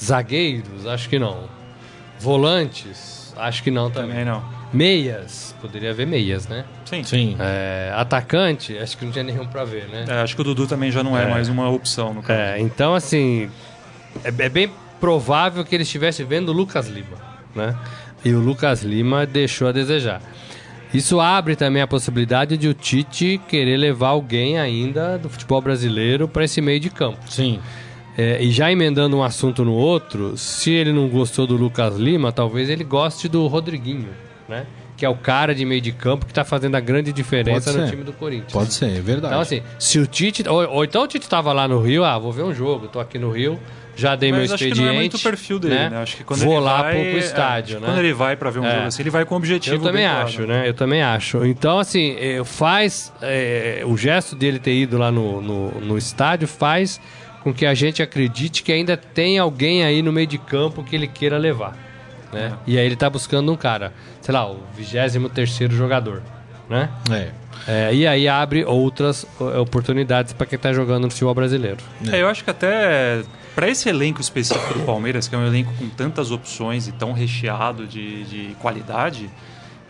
[0.00, 0.86] Zagueiros?
[0.86, 1.48] Acho que não.
[2.20, 3.34] Volantes?
[3.36, 4.10] Acho que não também.
[4.10, 4.58] Também não.
[4.72, 5.54] Meias?
[5.60, 6.64] Poderia haver meias, né?
[6.84, 7.02] Sim.
[7.02, 7.36] Sim.
[7.40, 8.76] É, atacante?
[8.76, 10.04] Acho que não tinha nenhum pra ver, né?
[10.08, 12.38] É, acho que o Dudu também já não é, mais uma opção no caso.
[12.38, 13.50] É, então assim,
[14.24, 17.16] é, é bem provável que ele estivesse vendo o Lucas Lima,
[17.54, 17.76] né?
[18.24, 20.20] E o Lucas Lima deixou a desejar.
[20.92, 26.26] Isso abre também a possibilidade de o Tite querer levar alguém ainda do futebol brasileiro
[26.26, 27.18] para esse meio de campo.
[27.28, 27.60] Sim.
[28.16, 32.32] É, e já emendando um assunto no outro, se ele não gostou do Lucas Lima,
[32.32, 34.08] talvez ele goste do Rodriguinho,
[34.48, 34.66] né?
[34.96, 37.88] Que é o cara de meio de campo que tá fazendo a grande diferença no
[37.88, 38.52] time do Corinthians.
[38.52, 39.34] Pode ser, é verdade.
[39.34, 40.48] Então, assim, se o Tite.
[40.48, 42.98] Ou, ou então o Tite tava lá no Rio, ah, vou ver um jogo, tô
[42.98, 43.60] aqui no Rio,
[43.98, 44.80] já dei Mas meu acho que expediente.
[44.88, 45.98] não é muito o perfil dele, né?
[46.00, 47.86] Acho que quando vou ele lá vai, pro, pro é, estádio, acho que né?
[47.92, 48.74] Quando ele vai pra ver um É.
[48.74, 50.68] jogo assim, ele vai com o objetivo Eu também bem claro, acho, né?
[50.68, 51.44] Eu também acho.
[51.44, 53.12] Então, assim, eh, faz.
[53.20, 57.00] eh, o gesto dele ter ido lá no, no, no estádio faz
[57.42, 60.94] com que a gente acredite que ainda tem alguém aí no meio de campo que
[60.94, 61.76] ele queira levar.
[62.32, 62.52] Né?
[62.66, 66.22] E aí ele tá buscando um cara, sei lá, o 23 jogador.
[66.68, 66.88] Né?
[67.10, 67.28] É.
[67.66, 71.78] É, e aí abre outras eh, oportunidades para quem tá jogando no futebol brasileiro.
[72.12, 73.22] É, eu acho que até
[73.58, 77.12] para esse elenco específico do Palmeiras, que é um elenco com tantas opções e tão
[77.12, 79.28] recheado de, de qualidade,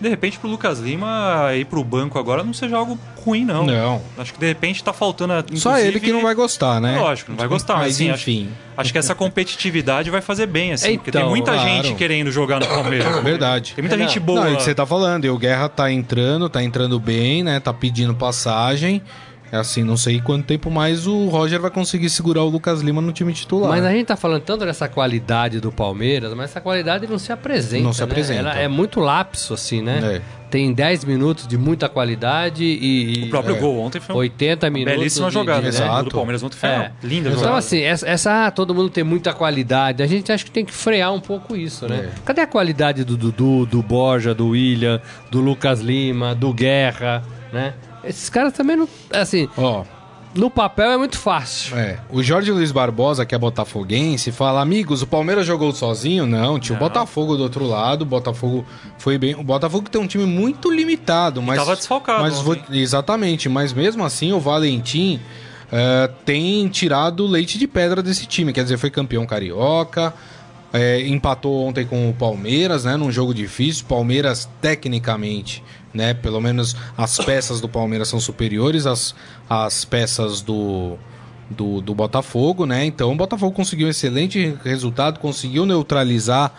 [0.00, 3.66] de repente pro Lucas Lima ir pro banco agora não seja algo ruim, não.
[3.66, 4.00] Não.
[4.16, 5.34] Acho que de repente tá faltando.
[5.58, 6.98] Só ele que não vai gostar, né?
[6.98, 8.48] Lógico, não vai gostar, mas, assim, acho- enfim.
[8.74, 11.68] Acho, que essa competitividade vai fazer bem, assim, porque tem Então, muita claro.
[11.68, 13.22] gente querendo jogar no Palmeiras.
[13.22, 13.74] Verdade.
[13.74, 14.40] Tem muita É, gente boa.
[14.40, 15.26] Não, é o que você tá falando.
[15.26, 17.60] E o Guerra tá entrando, tá entrando bem, né?
[17.60, 19.02] Tá pedindo passagem.
[19.50, 23.00] É assim, não sei quanto tempo mais o Roger vai conseguir segurar o Lucas Lima
[23.00, 23.70] no time titular.
[23.70, 27.32] Mas a gente tá falando tanto dessa qualidade do Palmeiras, mas essa qualidade não se
[27.32, 27.82] apresenta.
[27.82, 28.04] Não se né?
[28.04, 28.40] apresenta.
[28.40, 30.16] Ela é muito lapso, assim, né?
[30.16, 30.38] É.
[30.50, 33.24] Tem 10 minutos de muita qualidade e.
[33.26, 33.58] O próprio É.
[33.58, 34.96] gol ontem foi uma 80 minutos.
[34.98, 35.58] belíssima de- jogada.
[35.60, 35.68] de- né?
[35.84, 36.04] Exato.
[36.04, 36.90] Do Palmeiras ontem foi É.
[37.02, 37.58] linda Então, jogada.
[37.58, 40.02] assim, essa, essa, ah, todo mundo tem muita qualidade.
[40.02, 42.10] A gente acha que tem que frear um pouco isso, né?
[42.14, 42.20] É.
[42.24, 47.74] Cadê a qualidade do Dudu, do Borja, do William, do Lucas Lima, do Guerra, né?
[48.04, 48.88] Esses caras também não.
[49.12, 49.84] Assim, Ó,
[50.34, 51.76] no papel é muito fácil.
[51.76, 51.98] é.
[52.10, 56.26] O Jorge Luiz Barbosa, que é botafoguense, fala: Amigos, o Palmeiras jogou sozinho?
[56.26, 56.78] Não, tinha o.
[56.78, 58.02] Botafogo do outro lado.
[58.02, 58.64] O Botafogo
[58.98, 59.34] foi bem.
[59.34, 61.58] O Botafogo tem um time muito limitado, mas.
[61.58, 65.18] tava desfalcado Mas exatamente, mas mesmo assim, o Valentim.
[65.72, 70.14] eh, tem tirado leite de pedra desse time, quer dizer, foi campeão carioca,
[70.72, 72.96] é, empatou ontem com o Palmeiras, né?
[72.96, 73.84] Num jogo difícil.
[73.88, 76.14] Palmeiras, tecnicamente, né?
[76.14, 79.14] Pelo menos as peças do Palmeiras são superiores às,
[79.48, 80.96] às peças do,
[81.50, 82.84] do, do Botafogo, né?
[82.84, 86.52] Então o Botafogo conseguiu um excelente resultado, conseguiu neutralizar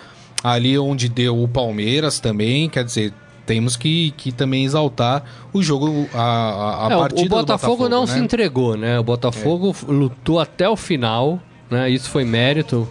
[0.43, 2.69] ali onde deu o Palmeiras também.
[2.69, 3.13] Quer dizer,
[3.45, 8.01] temos que, que também exaltar o jogo, a, a, a É, partida o Botafogo, não
[8.05, 8.07] né?
[8.13, 8.99] se entregou, né?
[8.99, 11.39] O Botafogo f- lutou até o final,
[11.69, 11.89] né?
[11.89, 12.87] Isso foi mérito,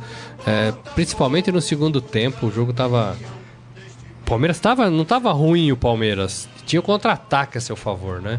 [0.46, 2.46] é, principalmente no segundo tempo.
[2.46, 3.16] O jogo tava.
[4.29, 6.47] O Palmeiras tava, não tava ruim o Palmeiras.
[6.67, 8.38] Tinha o contra-ataque a seu favor, né?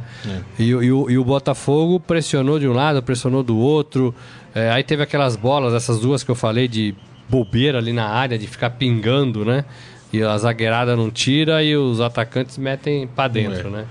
[0.60, 4.14] E, o- e o, e o Botafogo pressionou de um lado, pressionou do outro.
[4.54, 6.94] É, aí teve aquelas bolas, essas duas que eu falei de
[7.28, 9.66] bobeira ali na área, de ficar pingando, né?
[10.14, 13.72] E a zagueirada não tira e os atacantes metem pra dentro, É.
[13.72, 13.86] né?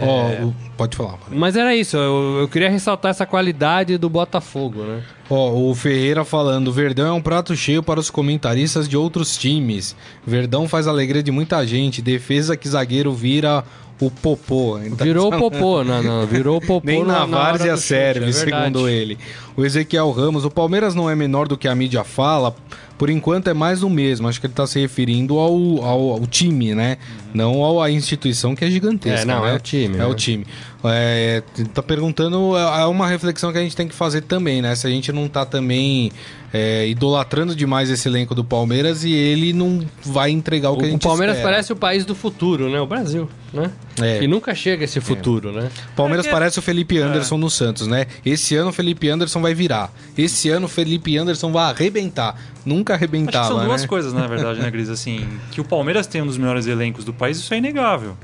[0.00, 1.12] Ó, o- pode falar.
[1.12, 1.22] Mano.
[1.32, 5.02] Mas era isso, eu, eu queria ressaltar essa qualidade do Botafogo, né?
[5.28, 9.94] Ó, o Ferreira falando, Verdão é um prato cheio para os comentaristas de outros times.
[10.26, 12.00] Verdão faz alegria de muita gente.
[12.02, 13.64] Defesa que zagueiro vira
[14.00, 14.78] o popô.
[14.78, 18.28] Então, Virou o popô, não, não, virou o popô Nem na, hora várzea chute, serve,
[18.30, 19.16] é segundo ele.
[19.56, 22.54] O Ezequiel Ramos, o Palmeiras não é menor do que a mídia fala,
[22.98, 24.28] por enquanto é mais o mesmo.
[24.28, 26.98] Acho que ele está se referindo ao, ao, ao time, né?
[27.34, 29.22] Não ao- à instituição que é gigantesca.
[29.22, 29.52] É, não, né?
[29.52, 30.06] é o time, É né?
[30.06, 30.46] o time.
[30.84, 34.74] É, tá perguntando, é uma reflexão que a gente tem que fazer também, né?
[34.74, 36.10] Se a gente não tá também
[36.52, 40.86] é, idolatrando demais esse elenco do Palmeiras e ele não vai entregar o que a
[40.86, 41.52] O, o gente Palmeiras espera.
[41.52, 42.80] parece o país do futuro, né?
[42.80, 43.70] O Brasil, né?
[44.00, 44.24] É.
[44.24, 45.70] E nunca chega esse futuro, né?
[45.94, 48.06] Palmeiras É que- parece o Felipe Anderson no Santos, né?
[48.26, 49.92] Esse ano o Felipe Anderson vai virar.
[50.18, 52.36] Esse ano o Felipe Anderson vai arrebentar.
[52.64, 53.88] Nunca arrebentava, são duas né?
[53.88, 54.88] coisas, na verdade, né, Gris?
[54.88, 58.16] Assim, que o Palmeiras tem um dos melhores elencos do país, isso é inegável.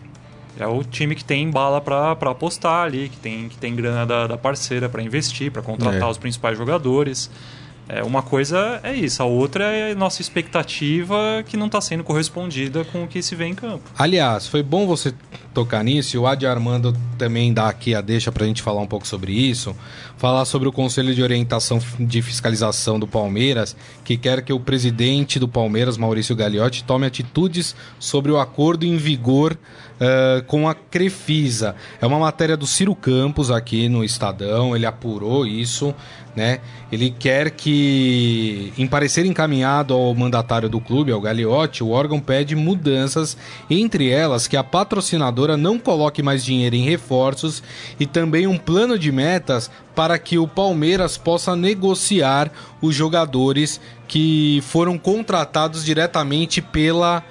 [0.59, 4.05] É o time que tem bala pra pra apostar ali, que tem, que tem grana
[4.05, 6.11] da, da parceira pra investir, pra contratar É.
[6.11, 7.31] os principais jogadores.
[7.89, 12.05] É, uma coisa é isso, a outra é a nossa expectativa que não está sendo
[12.05, 13.83] correspondida com o que se vê em campo.
[13.99, 15.15] Aliás, foi bom você
[15.59, 16.15] tocar nisso.
[16.15, 19.05] e O Adi Armando também dá aqui a deixa para a gente falar um pouco
[19.05, 19.75] sobre isso.
[20.17, 25.39] Falar sobre o Conselho de Orientação de Fiscalização do Palmeiras, que quer que o presidente
[25.41, 29.59] do Palmeiras, Maurício Gagliotti, tome atitudes sobre o acordo em vigor
[30.01, 31.75] eh, com a Crefisa.
[32.01, 35.93] É uma matéria do Ciro Campos aqui no Estadão, ele apurou isso.
[36.37, 36.61] Né?
[36.93, 42.55] Ele quer que, em parecer encaminhado ao mandatário do clube, ao Gagliotti, o órgão pede
[42.55, 43.37] mudanças,
[43.69, 47.63] entre elas que a patrocinadora não coloque mais dinheiro em reforços
[47.99, 54.61] e também um plano de metas para que o Palmeiras possa negociar os jogadores que
[54.67, 57.23] foram contratados diretamente pela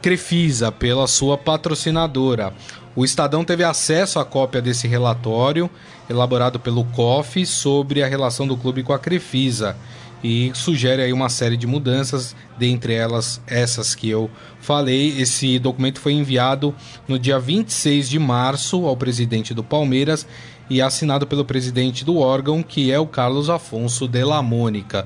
[0.00, 2.52] Crefisa, pela sua patrocinadora.
[2.94, 5.70] O Estadão teve acesso à cópia desse relatório
[6.10, 9.76] elaborado pelo COF sobre a relação do clube com a Crefisa
[10.22, 14.30] e sugere aí uma série de mudanças, dentre elas essas que eu
[14.60, 15.20] falei.
[15.20, 16.74] Esse documento foi enviado
[17.08, 20.26] no dia 26 de março ao presidente do Palmeiras
[20.70, 25.04] e assinado pelo presidente do órgão, que é o Carlos Afonso de la Mônica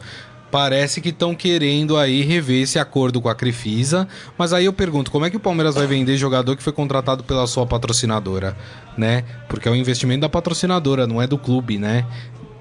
[0.51, 5.11] parece que estão querendo aí rever esse acordo com a Crefisa, mas aí eu pergunto,
[5.11, 8.57] como é que o Palmeiras vai vender jogador que foi contratado pela sua patrocinadora,
[8.97, 9.25] né?
[9.49, 12.07] Porque é um investimento da patrocinadora, não é do clube, né?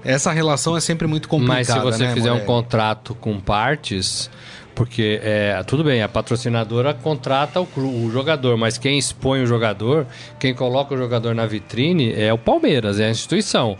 [0.06, 2.44] Essa relação é sempre muito complicada, Mas se você né, fizer Morelli?
[2.44, 4.30] um contrato com partes,
[4.74, 10.06] porque é, tudo bem, a patrocinadora contrata o, o jogador, mas quem expõe o jogador,
[10.38, 13.76] quem coloca o jogador na vitrine é o Palmeiras, é a instituição.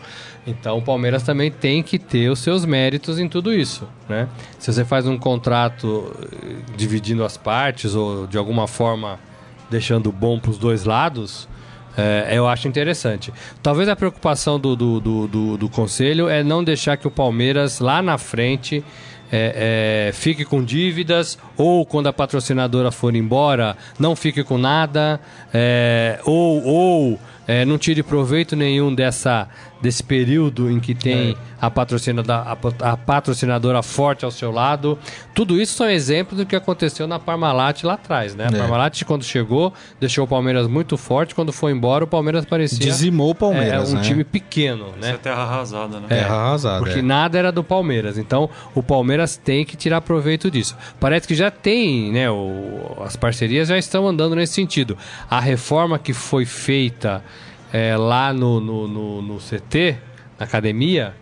[0.47, 4.29] Então o Palmeiras também tem que ter os seus méritos em tudo isso, né?
[4.59, 9.19] Se você faz um contrato eh, dividindo as partes ou de alguma forma
[9.71, 11.49] deixando bom para os dois lados,
[11.97, 13.33] é, eu acho interessante.
[13.63, 17.81] Talvez a preocupação do, do, do, do- do conselho é não deixar que o Palmeiras
[17.81, 18.85] lá na frente
[19.33, 25.21] é, é, fique com dívidas ou quando a patrocinadora for embora não fique com nada
[25.53, 29.49] é, ou, ou é, não tire proveito nenhum dessa,
[29.81, 32.39] desse período em que tem a, patrocinadora,
[32.83, 34.99] a, a patrocinadora forte ao seu lado.
[35.35, 38.49] Tudo isso são exemplos do que aconteceu na Parmalat lá atrás, né?
[38.51, 38.59] A É.
[38.59, 41.35] Parmalat, quando chegou, deixou o Palmeiras muito forte.
[41.35, 44.03] Quando foi embora, o Palmeiras parecia Dizimou o Palmeiras, é, um né?
[44.03, 45.19] time pequeno, Isso é né?
[45.23, 46.07] terra arrasada, né?
[46.09, 46.79] Terra arrasada.
[46.79, 47.03] Porque é.
[47.03, 48.19] nada era do Palmeiras.
[48.19, 50.77] Então, o Palmeiras tem que tirar proveito disso.
[50.99, 52.31] Parece que já tem, né?
[52.31, 54.97] o- as parcerias já estão andando nesse sentido.
[55.31, 57.23] A reforma que foi feita
[57.77, 59.97] é, lá no, no, no- no CT,
[60.39, 61.15] na academia,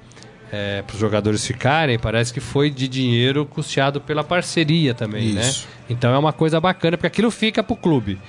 [0.86, 5.66] para os jogadores ficarem, parece que foi de dinheiro custeado pela parceria também, Isso.
[5.66, 5.74] né?
[5.90, 8.20] Então é uma coisa bacana, porque aquilo fica para o clube.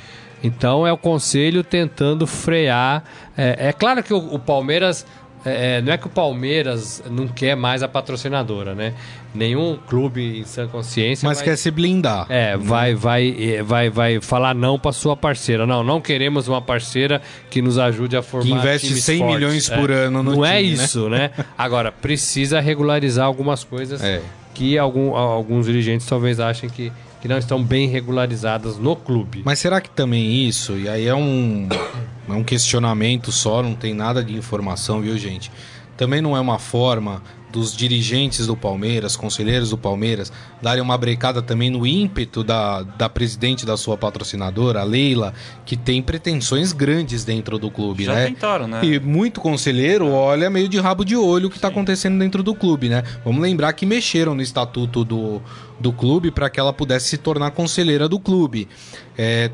[0.44, 3.04] Então é o conselho tentando frear.
[3.38, 5.06] É, é claro que o, o Palmeiras.
[5.46, 8.94] É, é, não é que o Palmeiras não quer mais a patrocinadora, né?
[9.34, 11.28] Nenhum clube em sã consciência.
[11.28, 12.26] Mas vai- quer se blindar.
[12.30, 15.66] é, vai, vai, é, vai, vai falar não para sua parceira.
[15.68, 19.36] Não, não queremos uma parceira que nos ajude a formar Que investe times 100 fortes.
[19.36, 20.84] milhões por É, ano no Não é time, né?
[20.84, 21.32] isso, né?
[21.58, 24.22] Agora, precisa regularizar algumas coisas É.
[24.54, 26.92] que algum, alguns dirigentes talvez achem que,
[27.26, 29.42] que não estão bem regularizadas no clube.
[29.44, 31.68] Mas será que também isso, e aí é um,
[32.30, 35.52] é um questionamento só, não tem nada de informação, viu, gente?
[35.98, 37.24] Também não é uma forma
[37.56, 43.08] dos dirigentes do Palmeiras, conselheiros do Palmeiras, darem uma brecada também no ímpeto da, da
[43.08, 45.34] presidente da sua patrocinadora, a Leila,
[45.66, 48.26] que tem pretensões grandes dentro do clube, Já né?
[48.28, 48.82] tentaram, né?
[48.84, 52.54] E muito conselheiro olha meio de rabo de olho o que está acontecendo dentro do
[52.54, 53.04] clube, né?
[53.24, 55.42] Vamos lembrar que mexeram no estatuto do,
[55.80, 58.68] do clube para que ela pudesse se tornar conselheira do clube.
[59.18, 59.52] É,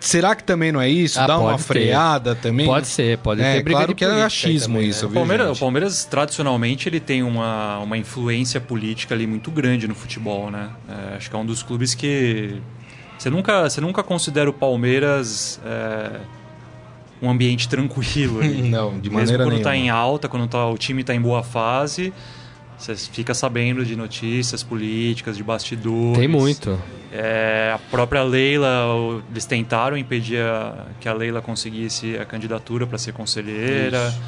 [0.00, 1.20] será que também não é isso?
[1.20, 1.64] Ah, Dá uma pode ter.
[1.68, 2.66] freada também?
[2.66, 5.06] Pode ser, pode É, ter briga claro de que é achismo também, isso, né?
[5.06, 5.56] O viu, Palmeiras, gente?
[5.56, 10.70] o Palmeiras, tradicionalmente, ele tem uma, uma influência política ali muito grande no futebol, né?
[11.12, 12.60] É, acho que é um dos clubes que...
[13.16, 16.20] Você nunca, você nunca considera o Palmeiras é,
[17.22, 18.62] um ambiente tranquilo ali.
[18.68, 19.70] Não, de Mesmo maneira quando nenhuma.
[19.70, 22.12] tá em alta, quando tá, o time está em boa fase,
[22.82, 26.18] você fica sabendo de notícias políticas, de bastidores.
[26.18, 26.78] Tem muito.
[27.12, 32.98] É, a própria Leila, eles tentaram impedir a- que a Leila conseguisse a candidatura para
[32.98, 34.08] ser conselheira.
[34.08, 34.20] Isso.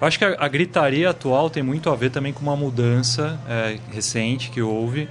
[0.00, 3.40] Eu acho que a, a gritaria atual tem muito a ver também com uma mudança
[3.48, 5.08] é, recente que houve.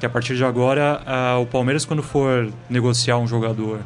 [0.00, 3.80] Que a partir de agora, a- o Palmeiras, quando for negociar um jogador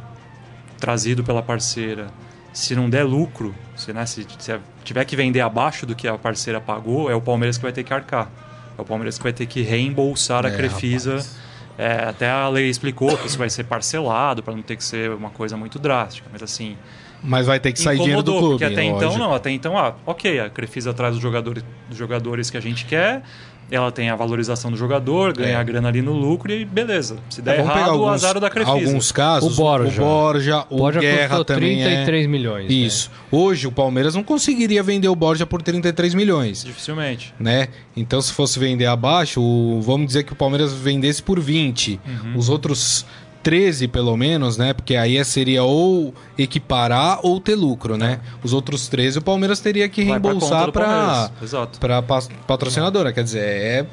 [0.78, 2.06] trazido pela parceira,
[2.54, 6.16] se não der lucro, se, né, se, se tiver que vender abaixo do que a
[6.16, 8.30] parceira pagou, é o Palmeiras que vai ter que arcar.
[8.78, 11.10] É o Palmeiras que vai ter que reembolsar a É, Crefisa.
[11.16, 11.36] rapaz.
[11.76, 15.10] É, até a lei explicou que isso vai ser parcelado para não ter que ser
[15.10, 16.76] uma coisa muito drástica, mas assim,
[17.20, 18.48] Mas vai ter que sair dinheiro do clube.
[18.60, 19.18] porque até então lógico.
[19.18, 22.84] não, até então, ah, ok, a Crefisa traz os jogadores, os jogadores que a gente
[22.84, 23.22] quer,
[23.70, 25.56] ela tem a valorização do jogador, ganha É.
[25.56, 27.16] a grana ali no lucro e beleza.
[27.30, 28.72] Se der É, errado, o alguns, azar da Crefisa.
[28.76, 29.52] alguns casos.
[29.52, 30.02] O Borja.
[30.02, 31.86] O Borja, o Borja Guerra custou também é.
[31.86, 32.68] 33 milhões.
[32.68, 32.74] né?
[32.74, 33.10] Isso.
[33.30, 36.62] Hoje o Palmeiras não conseguiria vender o Borja por 33 milhões.
[36.64, 37.34] Dificilmente.
[37.38, 37.68] né?
[37.96, 42.00] Então, se fosse vender abaixo, o- vamos dizer que o Palmeiras vendesse por 20.
[42.06, 42.36] Uhum.
[42.36, 43.06] Os outros
[43.44, 44.72] 13, pelo menos, né?
[44.72, 48.20] Porque aí seria ou equiparar ou ter lucro, né?
[48.42, 51.30] Os outros 13 o Palmeiras teria que reembolsar para
[51.78, 52.02] para
[52.46, 53.12] patrocinadora.
[53.12, 53.86] Quer dizer, é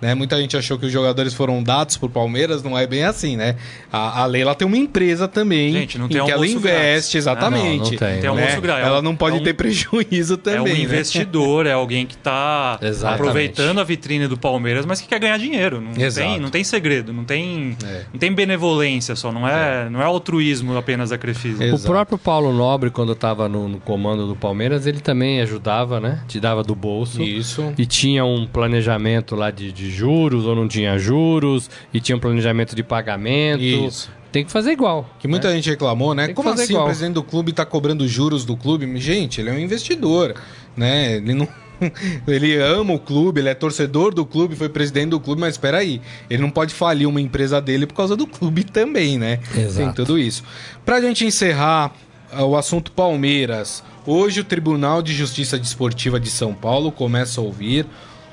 [0.00, 0.14] Né?
[0.14, 3.56] Muita gente achou que os jogadores foram dados por Palmeiras, não é bem assim, né?
[3.92, 7.14] A, a Leila tem uma empresa também Gente, não tem em que ela investe, grátis.
[7.14, 7.64] exatamente.
[7.64, 8.20] Ah, não, não tem.
[8.20, 8.60] Tem né?
[8.60, 8.86] grátis.
[8.86, 10.58] Ela não pode É um- ter prejuízo também.
[10.58, 10.80] é um né?
[10.80, 15.80] investidor, é alguém que está aproveitando a vitrine do Palmeiras, mas que quer ganhar dinheiro.
[15.80, 16.26] Não, Exato.
[16.28, 18.04] tem, não tem segredo, não tem, É.
[18.12, 21.64] não tem benevolência só, não é, não é altruísmo apenas da Crefisa.
[21.64, 21.82] Exato.
[21.82, 26.20] O próprio Paulo Nobre, quando estava no, no comando do Palmeiras, ele também ajudava, né?
[26.28, 27.22] Te dava do bolso.
[27.22, 27.72] Isso.
[27.76, 32.20] E tinha um planejamento lá de, de juros ou não tinha juros, e tinha um
[32.20, 33.62] planejamento de pagamento.
[33.62, 34.10] Isso.
[34.32, 35.08] Tem que fazer igual.
[35.18, 36.28] Que muita gente reclamou, né?
[36.28, 36.84] Como assim igual.
[36.84, 38.96] o presidente do clube tá cobrando juros do clube?
[38.98, 40.34] Gente, ele é um investidor,
[40.76, 41.16] né?
[41.16, 41.48] Ele não.
[42.28, 45.78] Ele ama o clube, ele é torcedor do clube, foi presidente do clube, mas espera
[45.78, 49.40] aí, ele não pode falir uma empresa dele por causa do clube também, né?
[49.56, 49.86] Exato.
[49.86, 50.44] Tem tudo isso.
[50.84, 51.90] Pra gente encerrar
[52.30, 57.44] ah, o assunto Palmeiras, hoje o Tribunal de Justiça Desportiva de São Paulo começa a
[57.44, 57.86] ouvir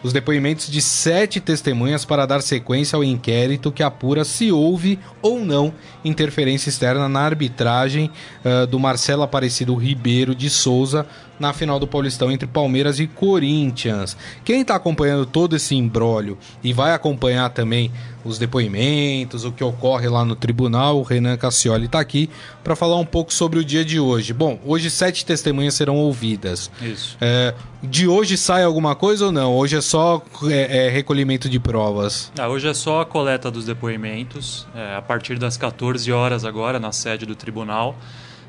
[0.08, 5.44] os depoimentos de sete testemunhas para dar sequência ao inquérito que apura se houve ou
[5.44, 8.10] não interferência externa na arbitragem
[8.44, 11.06] ah, do Marcelo Aparecido Ribeiro de Souza
[11.40, 14.18] na final do Paulistão entre Palmeiras e Corinthians.
[14.44, 17.92] Quem está acompanhando todo esse imbróglio e vai acompanhar também
[18.24, 22.30] os depoimentos, o que ocorre lá no tribunal, o Renan Cassioli está aqui
[22.64, 24.34] para falar um pouco sobre o dia de hoje.
[24.34, 26.70] Bom, hoje sete testemunhas serão ouvidas.
[26.82, 27.18] Isso.
[27.22, 29.56] É, de hoje sai alguma coisa ou não?
[29.56, 32.32] Hoje é só é, é, recolhimento de provas.
[32.38, 34.68] Ah, hoje é só a coleta dos depoimentos.
[34.76, 37.96] É, a partir das 14 horas agora, na sede do tribunal,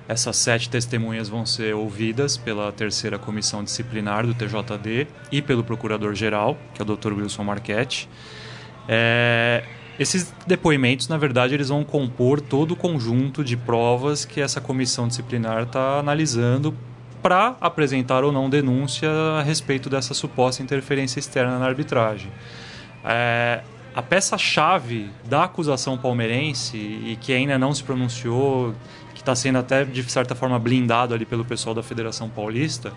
[0.08, 6.56] essas sete testemunhas vão ser ouvidas pela terceira comissão disciplinar do TJD e pelo procurador-geral,
[6.72, 7.12] que é o Dr.
[7.12, 8.08] Wilson Marchetti.
[8.88, 9.62] É,
[9.98, 15.06] esses depoimentos, na verdade, eles vão compor todo o conjunto de provas que essa comissão
[15.06, 16.74] disciplinar está analisando
[17.20, 22.30] para apresentar ou não denúncia a respeito dessa suposta interferência externa na arbitragem.
[23.04, 23.60] É,
[23.94, 28.72] a peça-chave da acusação palmeirense e que ainda não se pronunciou,
[29.18, 32.92] que está sendo até de certa forma blindado ali pelo pessoal da Federação Paulista,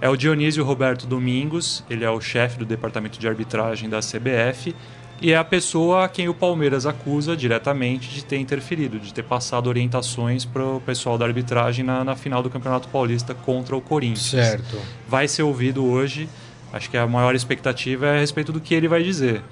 [0.00, 1.82] é o Dionísio Roberto Domingos.
[1.90, 4.72] Ele é o chefe do departamento de arbitragem da CBF
[5.20, 9.24] e é a pessoa a quem o Palmeiras acusa diretamente de ter interferido, de ter
[9.24, 13.80] passado orientações para o pessoal da arbitragem na, na final do Campeonato Paulista contra o
[13.80, 14.78] Corinthians Certo.
[15.08, 16.28] vai ser ouvido hoje.
[16.72, 19.42] Acho que a maior expectativa é a respeito do que ele vai dizer.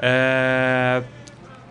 [0.00, 1.00] É,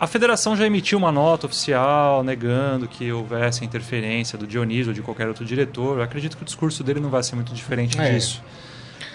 [0.02, 5.00] A federação já emitiu uma nota oficial negando que houvesse interferência do Dionísio ou de
[5.00, 5.98] qualquer outro diretor.
[5.98, 8.10] Eu acredito que o discurso dele não vai ser muito diferente É.
[8.12, 8.42] disso.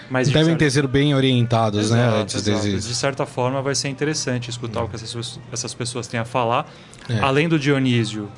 [0.08, 2.00] Mas de Devem certa- ter sido bem orientados, né?
[2.06, 2.66] Exato, Antes exato.
[2.88, 6.24] De certa forma, vai ser interessante escutar o que essas, pessoas- essas pessoas têm a
[6.24, 6.66] falar.
[7.06, 7.18] É.
[7.18, 8.30] Além do Dionísio,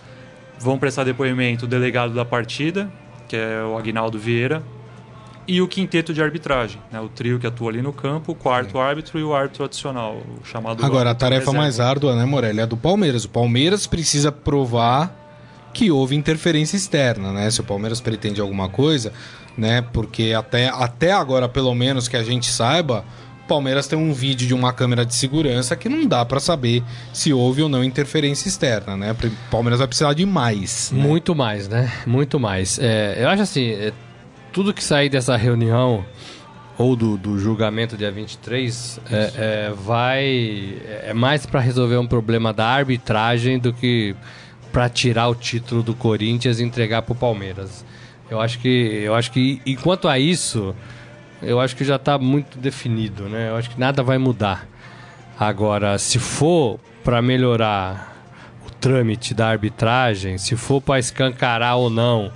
[0.58, 2.90] vão prestar depoimento o delegado da partida,
[3.28, 4.60] que é o Agnaldo Vieira,
[5.46, 7.00] e o quinteto de arbitragem, né?
[7.00, 10.46] o trio que atua ali no campo, o quarto árbitro e o árbitro adicional, o
[10.46, 10.84] chamado.
[10.84, 11.58] Agora, a tarefa reserva.
[11.58, 12.60] mais árdua, né, Morelli?
[12.60, 13.24] É a do Palmeiras.
[13.24, 15.16] O Palmeiras precisa provar
[15.72, 17.50] que houve interferência externa, né?
[17.50, 19.12] Se o Palmeiras pretende alguma coisa,
[19.56, 19.82] né?
[19.92, 23.04] Porque até, até agora, pelo menos que a gente saiba,
[23.44, 26.82] o Palmeiras tem um vídeo de uma câmera de segurança que não dá pra saber
[27.12, 29.12] se houve ou não interferência externa, né?
[29.12, 30.90] O Palmeiras vai precisar de mais.
[30.92, 31.02] né?
[31.02, 31.92] Muito mais, né?
[32.06, 32.78] Muito mais.
[32.80, 33.92] É, eu acho assim, é,
[34.52, 36.04] tudo que sair dessa reunião
[36.76, 40.78] ou do, do julgamento dia 23 é, é, vai.
[41.02, 44.16] É mais para resolver um problema da arbitragem do que
[44.72, 47.84] para tirar o título do Corinthians e entregar pro Palmeiras.
[48.30, 48.68] Eu acho que,
[49.04, 50.74] eu acho que enquanto a isso,
[51.42, 53.50] eu acho que já está muito definido, né?
[53.50, 54.66] Eu acho que nada vai mudar.
[55.38, 58.24] Agora, se for para melhorar
[58.66, 62.32] o trâmite da arbitragem, se for para escancarar ou não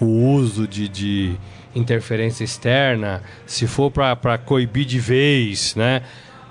[0.00, 1.36] o uso de, de
[1.74, 6.02] interferência externa, se for para coibir de vez, né?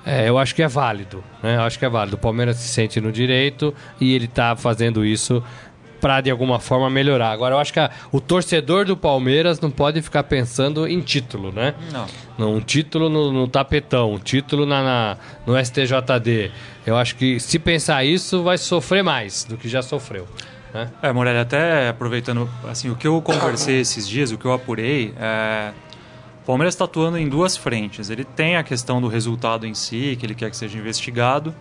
[0.05, 1.57] É, eu acho que é válido, né?
[1.57, 2.15] Eu acho que é válido.
[2.15, 5.43] O Palmeiras se sente no direito e ele está fazendo isso
[5.99, 7.31] para de alguma forma melhorar.
[7.31, 11.51] Agora, eu acho que a- o torcedor do Palmeiras não pode ficar pensando em título,
[11.51, 11.73] né?
[11.91, 12.05] Não.
[12.37, 16.51] Não, um título no, no tapetão, um título na, na- no STJD.
[16.85, 20.25] Eu acho que se pensar isso, vai sofrer mais do que já sofreu.
[20.77, 20.91] Né?
[21.01, 25.11] É, Morelli, até aproveitando, assim, o que eu conversei esses dias, o que eu apurei,
[25.19, 25.73] é...
[26.43, 28.11] o Palmeiras está atuando em duas frentes.
[28.11, 31.55] Ele tem a questão do resultado em si, que ele quer que seja investigado,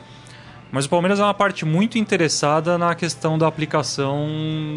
[0.70, 4.29] mas o Palmeiras é uma parte muito interessada na questão da aplicação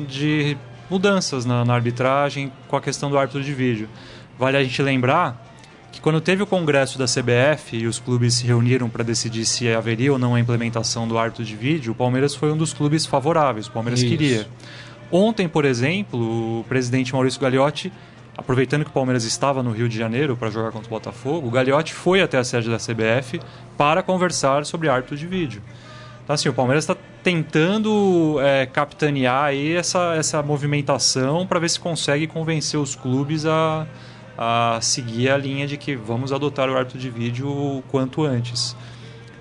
[0.07, 0.57] de
[0.89, 3.89] mudanças na, na arbitragem com a questão do árbitro de vídeo.
[4.37, 5.48] Vale a gente lembrar
[5.91, 9.71] que quando teve o congresso da CBF e os clubes se reuniram para decidir se
[9.73, 13.05] haveria ou não a implementação do árbitro de vídeo, o Palmeiras foi um dos clubes
[13.05, 13.67] favoráveis.
[13.67, 14.09] O Palmeiras Isso.
[14.09, 14.47] queria.
[15.11, 17.91] Ontem, por exemplo, o presidente Maurício Gagliotti
[18.39, 21.51] aproveitando que o Palmeiras estava no Rio de Janeiro para jogar contra o Botafogo, o
[21.51, 23.41] Gagliotti foi até a sede da CBF
[23.77, 25.61] para conversar sobre árbitro de vídeo.
[26.23, 31.79] Então, assim, o Palmeiras está tentando é, capitanear aí essa, essa movimentação para ver se
[31.79, 33.85] consegue convencer os clubes a,
[34.41, 38.73] a seguir a linha de que vamos adotar o árbitro de vídeo o quanto antes.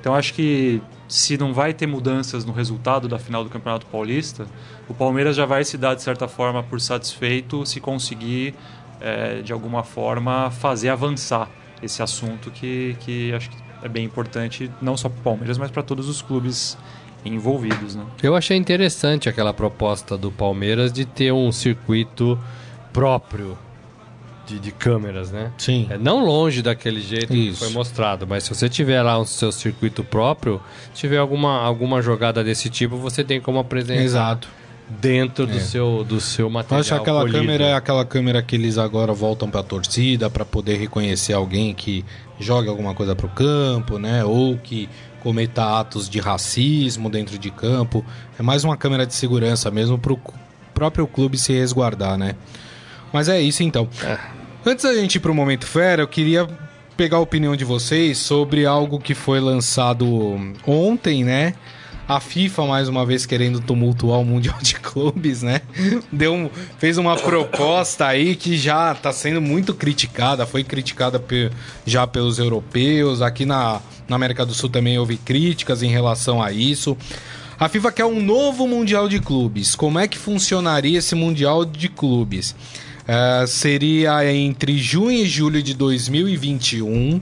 [0.00, 4.44] Então, acho que se não vai ter mudanças no resultado da final do Campeonato Paulista,
[4.88, 8.56] o Palmeiras já vai se dar, de certa forma, por satisfeito se conseguir,
[9.00, 11.48] é, de alguma forma, fazer avançar
[11.80, 15.70] esse assunto que, que acho que é bem importante, não só para o Palmeiras, mas
[15.70, 16.76] para todos os clubes
[17.24, 17.94] envolvidos.
[17.94, 18.04] Né?
[18.20, 22.36] Eu achei interessante aquela proposta do Palmeiras de ter um circuito
[22.92, 23.56] próprio
[24.48, 25.52] de, de câmeras, né?
[25.58, 25.86] Sim.
[25.90, 27.58] É, não longe daquele jeito Isso.
[27.58, 30.60] que foi mostrado, mas se você tiver lá o seu circuito próprio,
[30.94, 34.48] tiver alguma, alguma jogada desse tipo, você tem como apresentar Exato.
[34.88, 35.60] dentro do, É.
[35.60, 36.80] seu, do seu Eu material.
[36.80, 37.38] acho que aquela polido.
[37.38, 42.04] câmera é aquela câmera que eles agora voltam pra torcida para poder reconhecer alguém que
[42.40, 44.24] joga alguma coisa pro campo, né?
[44.24, 44.88] Ou que
[45.22, 48.04] cometa atos de racismo dentro de campo.
[48.38, 50.32] É mais uma câmera de segurança mesmo pro cu-
[50.72, 52.34] próprio clube se resguardar, né?
[53.12, 53.88] Mas é isso então.
[54.64, 56.46] Antes da gente ir pro momento fera, eu queria
[56.96, 60.06] pegar a opinião de vocês sobre algo que foi lançado
[60.66, 61.54] ontem, né?
[62.06, 65.60] A FIFA, mais uma vez, querendo tumultuar o Mundial de Clubes, né?
[66.10, 71.50] Deu um- fez uma proposta aí que já está sendo muito criticada, foi criticada pe-
[71.86, 73.20] já pelos europeus.
[73.22, 76.96] Aqui na, na América do Sul também houve críticas em relação a isso.
[77.60, 79.74] A FIFA quer um novo Mundial de Clubes.
[79.74, 82.54] Como é que funcionaria esse Mundial de Clubes?
[83.08, 87.20] Eh, seria entre junho e julho de 2021.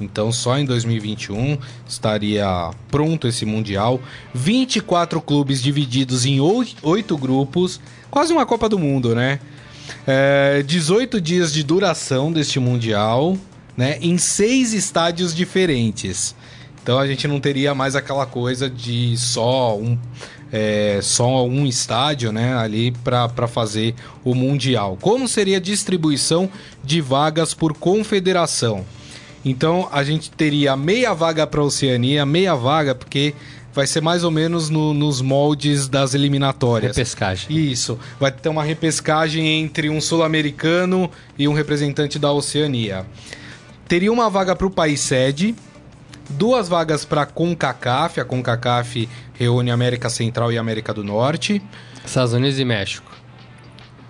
[0.00, 1.58] Então, só em 2021
[1.88, 4.00] estaria pronto esse Mundial.
[4.34, 7.80] 24 clubes divididos em oi- oito grupos.
[8.10, 9.40] Quase uma Copa do Mundo, né?
[10.06, 13.36] É, 18 dias de duração deste Mundial,
[13.76, 13.98] né?
[14.00, 16.36] Em seis estádios diferentes.
[16.82, 19.98] Então a gente não teria mais aquela coisa de só um,
[20.52, 22.56] é, só um estádio, né?
[22.56, 23.94] Ali para fazer
[24.24, 24.96] o Mundial.
[25.00, 26.48] Como seria a distribuição
[26.84, 28.84] de vagas por confederação?
[29.44, 33.34] Então a gente teria meia vaga para a Oceania, meia vaga, porque
[33.72, 36.96] vai ser mais ou menos no- nos moldes das eliminatórias.
[36.96, 37.56] Repescagem.
[37.56, 37.98] Isso.
[38.18, 43.04] Vai ter uma repescagem entre um sul-americano e um representante da Oceania.
[43.86, 45.54] Teria uma vaga para o país sede,
[46.28, 48.20] duas vagas para a CONCACAF.
[48.20, 51.62] A CONCACAF reúne América Central e América do Norte.
[52.04, 53.10] Estados Unidos e México.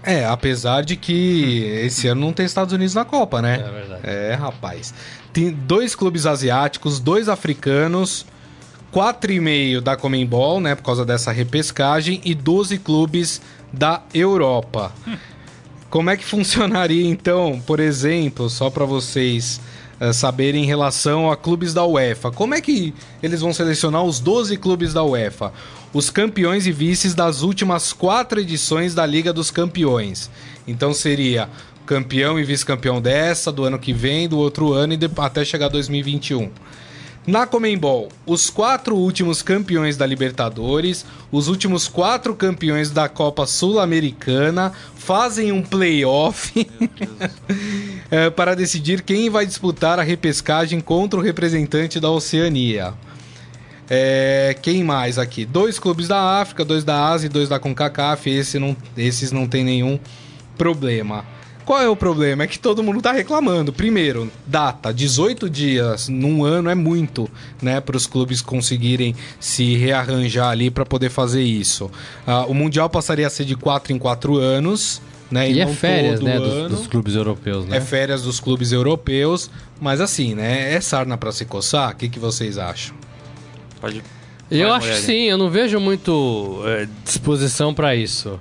[0.02, 3.54] É, apesar de que esse ano não tem Estados Unidos na Copa, né?
[3.56, 4.00] É verdade.
[4.04, 4.94] É, rapaz.
[5.32, 8.24] Tem dois clubes asiáticos, dois africanos,
[8.92, 13.42] quatro e meio da Comembol, né, por causa dessa repescagem, e 12 clubes
[13.72, 14.92] da Europa.
[15.90, 19.60] Como é que funcionaria então, por exemplo, só para vocês
[20.00, 22.30] eh, saberem em relação a clubes da UEFA?
[22.30, 22.92] Como é que
[23.22, 25.52] eles vão selecionar os 12 clubes da UEFA?
[25.92, 30.30] Os campeões e vices das últimas quatro edições da Liga dos Campeões.
[30.66, 31.48] Então seria
[31.86, 35.68] campeão e vice-campeão dessa, do ano que vem, do outro ano e de- até chegar
[35.68, 36.50] 2021.
[37.26, 44.72] Na Comembol, os quatro últimos campeões da Libertadores, os últimos quatro campeões da Copa Sul-Americana
[44.94, 46.54] fazem um playoff
[48.12, 52.94] eh, para decidir quem vai disputar a repescagem contra o representante da Oceania.
[53.90, 55.44] É, quem mais aqui?
[55.44, 58.30] Dois clubes da África, dois da Ásia e dois da CONCACAF.
[58.30, 59.98] Esse não, esses não tem nenhum
[60.56, 61.24] problema.
[61.66, 62.44] Qual é o problema?
[62.44, 63.72] É que todo mundo tá reclamando.
[63.72, 67.28] Primeiro, data, 18 dias num ano é muito,
[67.60, 71.90] né, para os clubes conseguirem se rearranjar ali para poder fazer isso.
[72.24, 75.74] Ah, o mundial passaria a ser de 4 em 4 anos, né, E é não
[75.74, 76.68] férias, todo né, dos, ano.
[76.68, 77.78] dos clubes europeus, né?
[77.78, 79.50] É férias dos clubes europeus,
[79.80, 81.90] mas assim, né, é sarna para se coçar.
[81.90, 82.94] O que, que vocês acham?
[83.80, 84.04] Pode.
[84.48, 88.38] Eu Vai, acho que sim, eu não vejo muito é, disposição para isso.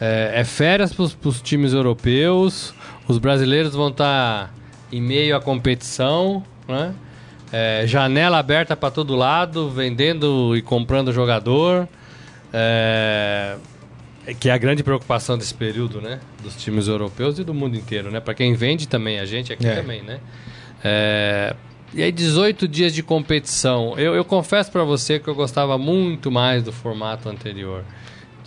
[0.00, 2.74] É, é férias para os times europeus,
[3.06, 4.52] os brasileiros vão estar
[4.92, 6.94] em meio à competição, né?
[7.52, 11.88] É, janela aberta para todo lado, vendendo e comprando jogador.
[12.52, 13.56] É,
[14.40, 16.18] que é a grande preocupação desse período, né?
[16.42, 18.20] Dos times europeus e do mundo inteiro, né?
[18.20, 19.74] Para quem vende também, a gente aqui É.
[19.76, 20.18] também, né?
[20.82, 21.54] É,
[21.92, 23.94] e aí, 18 dias de competição.
[23.98, 27.84] Eu, eu confesso para você que eu gostava muito mais do formato anterior.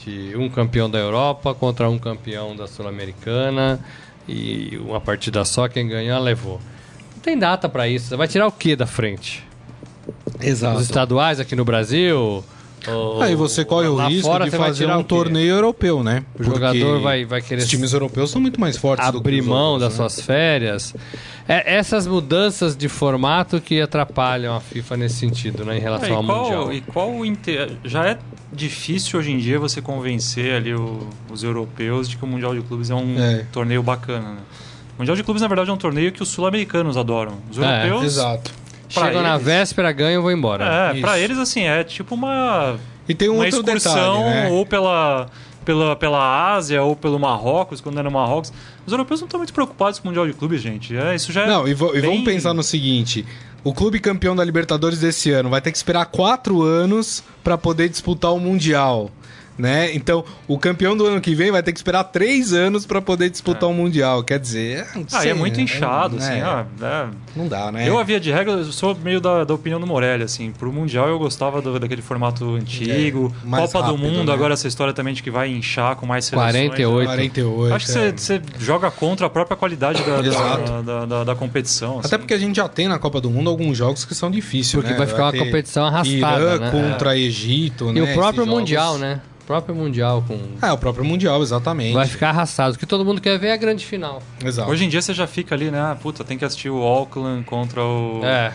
[0.07, 3.77] De um campeão da Europa contra um campeão da Sul-Americana.
[4.25, 6.61] E uma partida só, quem ganhar levou.
[7.13, 8.15] Não tem data para isso.
[8.15, 9.45] Vai tirar o que da frente?
[10.77, 12.41] Os estaduais aqui no Brasil,
[12.87, 16.23] O- Aí você corre o risco fora de fazer um torneio europeu, né?
[16.39, 19.41] O jogador vai, vai querer Os times europeus são muito mais fortes do que abrir
[19.41, 19.97] mão outros, das né?
[20.09, 20.95] suas férias.
[21.47, 26.09] É, essas mudanças de formato que atrapalham a FIFA nesse sentido, né, em É, relação
[26.09, 26.73] e, ao qual, Mundial.
[26.73, 28.17] e qual o inte- Já é
[28.53, 32.61] difícil hoje em dia você convencer ali o- os europeus de que o Mundial de
[32.61, 33.45] Clubes é um É.
[33.51, 34.29] torneio bacana.
[34.33, 34.39] Né?
[34.97, 37.33] O Mundial de Clubes, na verdade, é um torneio que os sul-americanos adoram.
[37.51, 38.03] Os É, europeus.
[38.05, 38.51] Exato.
[38.93, 40.63] Pra Chegam na eles- véspera, ganham e vão embora.
[40.65, 41.23] É, pra Isso.
[41.25, 42.77] eles, assim, é tipo uma,
[43.07, 44.49] E tem um uma outro excursão detalhe, né?
[44.51, 45.27] ou pela,
[45.65, 48.51] pela, pela Ásia ou pelo Marrocos, quando era Marrocos.
[48.85, 50.95] Os europeus não estão muito preocupados com o Mundial de Clubes, gente.
[50.95, 53.25] É, isso já é Não, e, vo- e bem- vamos pensar no seguinte:
[53.63, 57.89] o clube campeão da Libertadores desse ano vai ter que esperar quatro anos para poder
[57.89, 59.11] disputar o Mundial.
[59.57, 59.93] Né?
[59.95, 63.27] Então, o campeão do ano que vem vai ter que esperar três anos para poder
[63.29, 64.23] disputar o Mundial.
[64.23, 65.63] Quer dizer, é, não Ah, e sei, é muito né?
[65.63, 66.41] inchado, É, assim.
[66.41, 67.07] Ah, é.
[67.35, 67.89] Não dá, né?
[67.89, 70.51] Eu havia de regra, eu sou meio da, da opinião do Morelli, assim.
[70.51, 73.33] Pro Mundial eu gostava do- daquele formato antigo.
[73.45, 74.33] É, Copa do rápido, Mundo, né?
[74.33, 76.51] agora essa história também de que vai inchar com mais seleções.
[76.67, 77.07] 48.
[77.07, 77.73] 48.
[77.75, 77.95] Acho que é.
[77.95, 81.97] você, você joga contra a própria qualidade da, da, da, da- da competição.
[81.99, 82.17] Até assim.
[82.19, 84.91] porque a gente já tem na Copa do Mundo alguns jogos que são difíceis, Porque
[84.91, 84.97] né?
[84.97, 86.69] vai ficar uma ter competição arrastada, Irã né?
[86.71, 88.01] contra Egito, E né?
[88.01, 89.19] o próprio Esses jogos- Mundial, né?
[89.47, 90.37] O próprio Mundial com...
[90.61, 91.93] É, o próprio Mundial, exatamente.
[91.93, 92.75] vai ficar arrastado.
[92.75, 94.21] O que todo mundo quer ver é a grande final.
[94.43, 94.69] Exato.
[94.69, 95.79] Hoje em dia você já fica ali, né?
[95.79, 98.51] Ah, puta, tem que assistir o Auckland contra o, É.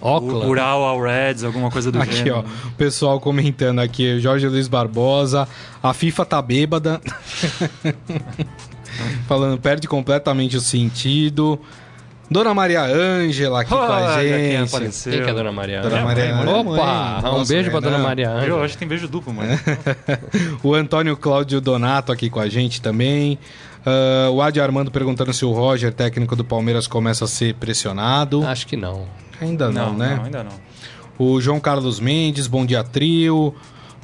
[0.00, 0.46] o Auckland.
[0.46, 2.44] Ural ao Reds, alguma coisa do Aqui, gênero.
[2.46, 5.48] ó, o pessoal comentando aqui, Jorge Luiz Barbosa,
[5.82, 7.00] a FIFA tá bêbada.
[9.26, 11.58] Falando, perde completamente o sentido.
[12.30, 14.68] Dona Maria Ângela aqui com a Olha quem gente.
[14.74, 15.12] apareceu.
[15.12, 15.80] Quem que é a Dona Maria?
[15.80, 16.58] Dona Maria mãe, Ângela.
[16.58, 17.20] Opa!
[17.22, 17.98] Mãe, um nossa, beijo pra Dona.
[17.98, 18.64] Maria Eu Ângela.
[18.64, 19.58] acho que tem beijo duplo, mano.
[20.62, 23.38] O Antônio Cláudio Donato aqui com a gente também.
[23.86, 28.44] Ah, o Adi Armando perguntando se o Roger, técnico do Palmeiras, começa a ser pressionado.
[28.46, 29.06] Acho que não.
[29.40, 30.16] Ainda não, né?
[30.16, 30.52] Não, ainda não.
[31.18, 33.54] O João Carlos Mendes, bom dia trio.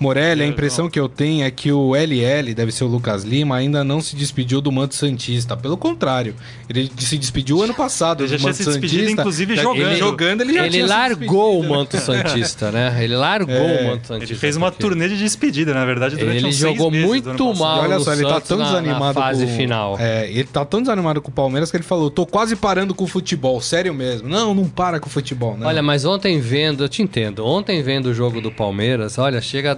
[0.01, 3.23] Morelli, a Dia, impressão que eu tenho é que o LL, deve ser o Lucas
[3.25, 5.57] Lima, ainda não se despediu do manto Santista.
[5.57, 6.35] Pelo contrário,
[6.69, 9.21] ele se despediu ano passado Ele já do tinha manto se despedido, Santista.
[9.23, 9.87] inclusive, jogando.
[9.87, 12.97] Ele jogando, ele já Ele tinha se largou o manto Santista, né?
[13.03, 14.33] Ele largou É, o manto Santista.
[14.33, 17.23] Ele fez uma porque turnê de despedida, na verdade, durante Ele uns seis jogou meses
[17.23, 17.81] do muito mal.
[17.83, 19.53] Olha só, ele tá tão na- na desanimado fase com...
[19.57, 19.97] final.
[19.99, 23.05] É, ele tá tão desanimado com o Palmeiras que ele falou, tô quase parando com
[23.05, 24.29] o futebol, sério mesmo.
[24.29, 25.67] Não, não para com o futebol, né?
[25.67, 29.71] Olha, mas ontem vendo, eu te entendo, ontem vendo o jogo do Palmeiras, olha, chega
[29.73, 29.75] a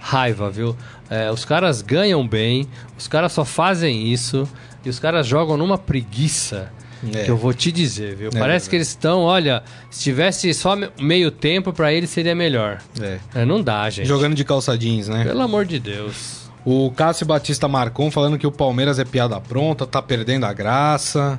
[0.00, 0.76] raiva, viu?
[1.10, 2.66] É, os caras ganham bem,
[2.98, 4.48] os caras só fazem isso
[4.84, 6.70] e os caras jogam numa preguiça.
[7.14, 7.24] É.
[7.24, 8.30] Que eu vou te dizer, viu?
[8.32, 12.32] É Parece que eles estão, olha, se tivesse só me- meio tempo pra eles seria
[12.32, 12.78] melhor.
[13.00, 13.18] É.
[13.34, 14.06] É, não dá, gente.
[14.06, 15.24] Jogando de calça jeans, né?
[15.24, 16.48] Pelo amor de Deus.
[16.64, 21.36] O Cássio Batista Marcon falando que o Palmeiras é piada pronta, tá perdendo a graça.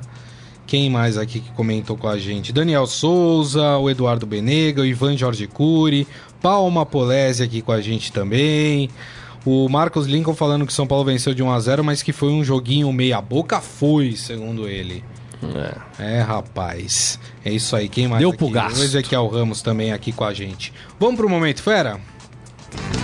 [0.66, 2.52] Quem mais aqui que comentou com a gente?
[2.52, 6.06] Daniel Souza, o Eduardo Benega, o Ivan Jorge Cury,
[6.44, 8.90] Palma Polese aqui com a gente também.
[9.46, 12.28] O Marcos Lincoln falando que São Paulo venceu de 1 a 0 mas que foi
[12.28, 15.02] um joguinho meia boca, foi, segundo ele.
[15.98, 16.18] É.
[16.18, 17.18] É, rapaz.
[17.42, 17.88] É isso aí.
[17.88, 18.36] Quem mais Deu aqui?
[18.36, 18.76] pro gasto.
[18.76, 20.70] O Ezequiel Ramos também aqui com a gente.
[21.00, 21.98] Vamos pro Momento Fera?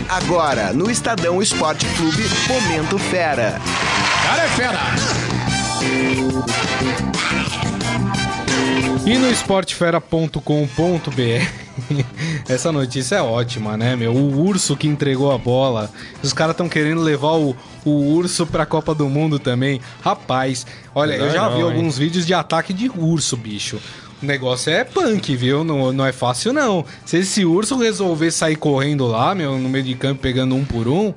[0.07, 3.59] Agora, no Estadão Esporte Clube, Momento Fera.
[4.22, 4.80] Cara é fera!
[9.07, 10.41] E no esportefera.com.br
[12.49, 14.13] Essa notícia é ótima, né, meu?
[14.13, 15.91] O urso que entregou a bola.
[16.23, 19.81] Os caras estão querendo levar o, o urso pra Copa do Mundo também.
[20.03, 21.65] Rapaz, olha, eu Melhor já não, vi hein?
[21.65, 23.81] alguns vídeos de ataque de urso, bicho.
[24.23, 25.65] O negócio é punk, viu?
[25.65, 26.85] Não, não é fácil, não.
[27.07, 30.87] Se esse urso resolver sair correndo lá, meu, no meio de campo, pegando um por
[30.87, 31.15] um,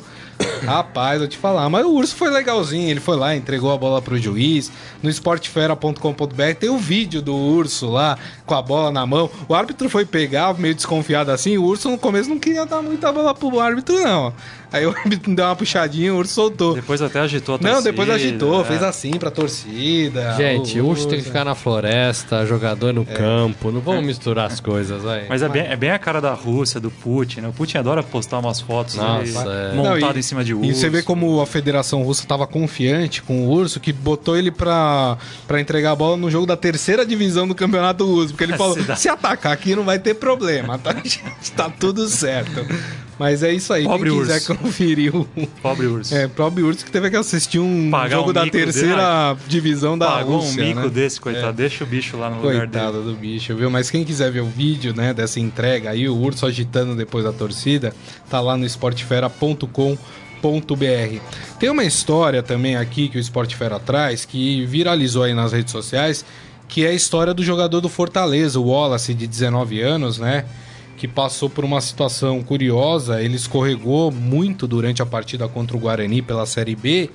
[0.65, 1.69] rapaz, eu te falar.
[1.69, 2.89] Mas o urso foi legalzinho.
[2.89, 4.71] Ele foi lá, entregou a bola pro juiz.
[5.01, 9.29] No esportefera.com.br tem o vídeo do urso lá, com a bola na mão.
[9.47, 11.57] O árbitro foi pegar, meio desconfiado assim.
[11.57, 14.33] O urso no começo não queria dar muita bola pro árbitro, não.
[14.71, 16.73] Aí o árbitro deu uma puxadinha, o urso soltou.
[16.73, 18.63] Depois até agitou a Não, torcida, depois agitou, é.
[18.63, 20.33] fez assim pra torcida.
[20.35, 22.93] Gente, o urso tem que ficar na floresta, jogador É.
[22.93, 23.71] no campo.
[23.71, 25.27] Não vamos misturar as coisas, vai.
[25.29, 27.49] Mas é bem, é bem a cara da Rússia, do Putin, né?
[27.49, 29.73] O Putin adora postar umas fotos Nossa, dele é.
[29.75, 30.69] montado Não, e- em cima de urso.
[30.69, 34.51] E você vê como a Federação Russa estava confiante com o Urso, que botou ele
[34.51, 38.29] pra, pra entregar a bola no jogo da terceira divisão do Campeonato Russo.
[38.29, 40.95] Porque ele falou: Se se atacar aqui não vai ter problema, tá,
[41.57, 42.65] tá tudo certo.
[43.19, 43.83] Mas é isso aí.
[43.83, 44.55] Pobre Quem quiser urso.
[44.55, 45.25] conferir o.
[45.61, 46.15] Pobre urso.
[46.15, 50.07] É, pobre Urso que teve que assistir um Pagar jogo um da terceira divisão da
[50.07, 50.63] Pagou Rússia.
[50.63, 50.89] um mico né?
[50.89, 51.53] desse, coitado.
[51.55, 52.71] Deixa o bicho lá no lugar dele.
[52.71, 53.69] Coitado do bicho, viu?
[53.69, 57.31] Mas quem quiser ver o vídeo, né, dessa entrega aí, o urso agitando depois da
[57.31, 57.93] torcida,
[58.29, 60.22] tá lá no esportefera.com.br.
[61.59, 66.25] Tem uma história também aqui que o Esportefera traz, que viralizou aí nas redes sociais,
[66.67, 70.45] que é a história do jogador do Fortaleza, o Wallace, de 19 anos, né?
[71.03, 73.21] que passou por uma situação curiosa.
[73.21, 77.09] Ele escorregou muito durante a partida contra o Guarani pela Série B.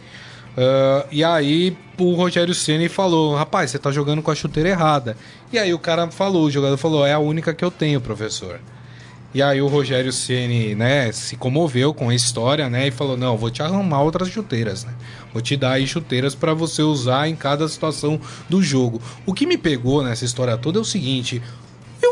[0.59, 5.17] Uh, e aí o Rogério Ceni falou: Rapaz, você tá jogando com a chuteira errada.
[5.51, 8.61] E aí o cara falou, o jogador falou: É a única que eu tenho, professor.
[9.35, 13.37] E aí o Rogério Ceni, né, se comoveu com a história, né, e falou: "Não,
[13.37, 14.95] vou te arrumar outras chuteiras, né?
[15.33, 18.19] Vou te dar aí chuteiras para você usar em cada situação
[18.49, 19.01] do jogo".
[19.27, 21.43] O que me pegou nessa história toda é o seguinte: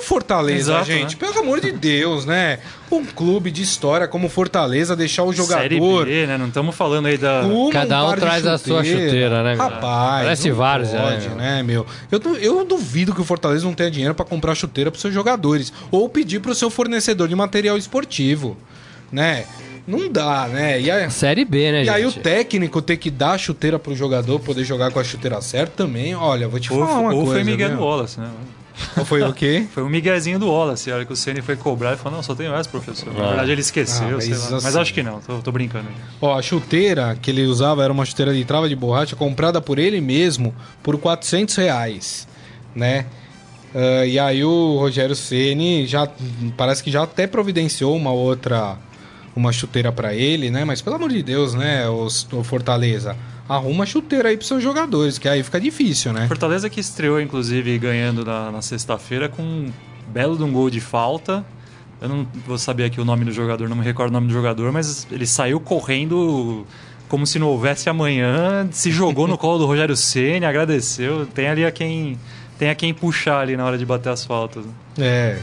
[0.06, 1.20] Fortaleza, Exato, gente?
[1.20, 1.26] Né?
[1.26, 2.60] Pelo amor de Deus, né?
[2.92, 5.62] Um clube de história como Fortaleza deixar o jogador.
[5.62, 6.38] Série B, né?
[6.38, 7.42] Não estamos falando aí da.
[7.72, 9.54] Cada um, traz a sua chuteira, né?
[9.54, 10.24] Rapaz.
[10.24, 11.56] Parece vários, pode, né?
[11.56, 11.84] né, meu?
[12.08, 15.72] Eu, eu duvido que o Fortaleza não tenha dinheiro para comprar chuteira para seus jogadores.
[15.90, 18.56] Ou pedir para o seu fornecedor de material esportivo,
[19.10, 19.44] né?
[19.88, 20.80] Não dá, né?
[20.80, 21.94] E a, Série B, né, e gente?
[21.94, 25.04] E aí o técnico ter que dar a chuteira pro jogador poder jogar com a
[25.04, 27.24] chuteira certa também, olha, vou te falar ou, uma ou coisa.
[27.24, 28.30] Ou foi Miguel Wallace, né?
[29.06, 29.66] Foi o quê?
[29.72, 30.90] Foi o miguezinho do Wallace.
[30.90, 33.12] A hora que o Ceni foi cobrar, ele falou: Não, só tenho essa, professor.
[33.12, 33.28] Na ah.
[33.28, 34.64] verdade, ele esqueceu, ah, mas, assim...
[34.64, 35.88] mas, acho que não, tô, tô, brincando.
[36.20, 39.78] Ó, a chuteira que ele usava era uma chuteira de trava de borracha comprada por
[39.78, 42.28] ele mesmo por 400 reais,
[42.74, 43.06] né?
[43.74, 46.08] Uh, e aí o Rogério Ceni já
[46.56, 48.78] parece que já até providenciou uma outra
[49.34, 50.64] uma chuteira para ele, né?
[50.64, 53.14] Mas pelo amor de Deus, né, o, o Fortaleza
[53.48, 56.26] arruma chuteira aí pros seus jogadores, que aí fica difícil, né?
[56.26, 59.72] Fortaleza que estreou, inclusive, ganhando na, na sexta-feira com um
[60.08, 61.44] belo de um gol de falta.
[62.00, 64.32] Eu não vou saber aqui o nome do jogador, não me recordo o nome do
[64.32, 66.66] jogador, mas ele saiu correndo
[67.08, 71.26] como se não houvesse amanhã, se jogou no colo do Rogério Ceni, agradeceu.
[71.26, 72.18] Tem ali a quem
[72.58, 74.64] tem a quem puxar ali na hora de bater as faltas.
[74.98, 75.40] É.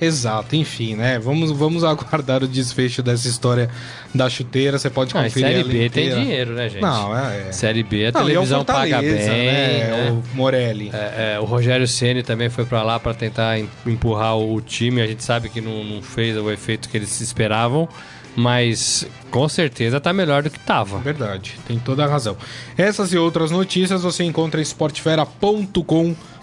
[0.00, 1.18] Exato, enfim, né?
[1.18, 3.70] Vamos, vamos aguardar o desfecho dessa história
[4.14, 4.78] da chuteira.
[4.78, 5.32] Você pode conferir.
[5.32, 6.82] Série B tem dinheiro, né, gente?
[6.82, 7.48] Não, é.
[7.48, 7.52] é.
[7.52, 9.12] Série B, a Não, televisão é paga bem.
[9.12, 9.18] Né?
[9.18, 10.10] né?
[10.10, 10.90] O Morelli.
[10.92, 15.00] É, é, o Rogério Ceni também foi para lá para tentar empurrar o time.
[15.00, 17.88] A gente sabe que não, não fez o efeito que eles esperavam
[18.36, 20.98] mas com certeza tá melhor do que tava.
[20.98, 22.36] Verdade, tem toda a razão.
[22.76, 26.33] Essas e outras notícias você encontra em sportfera.com.br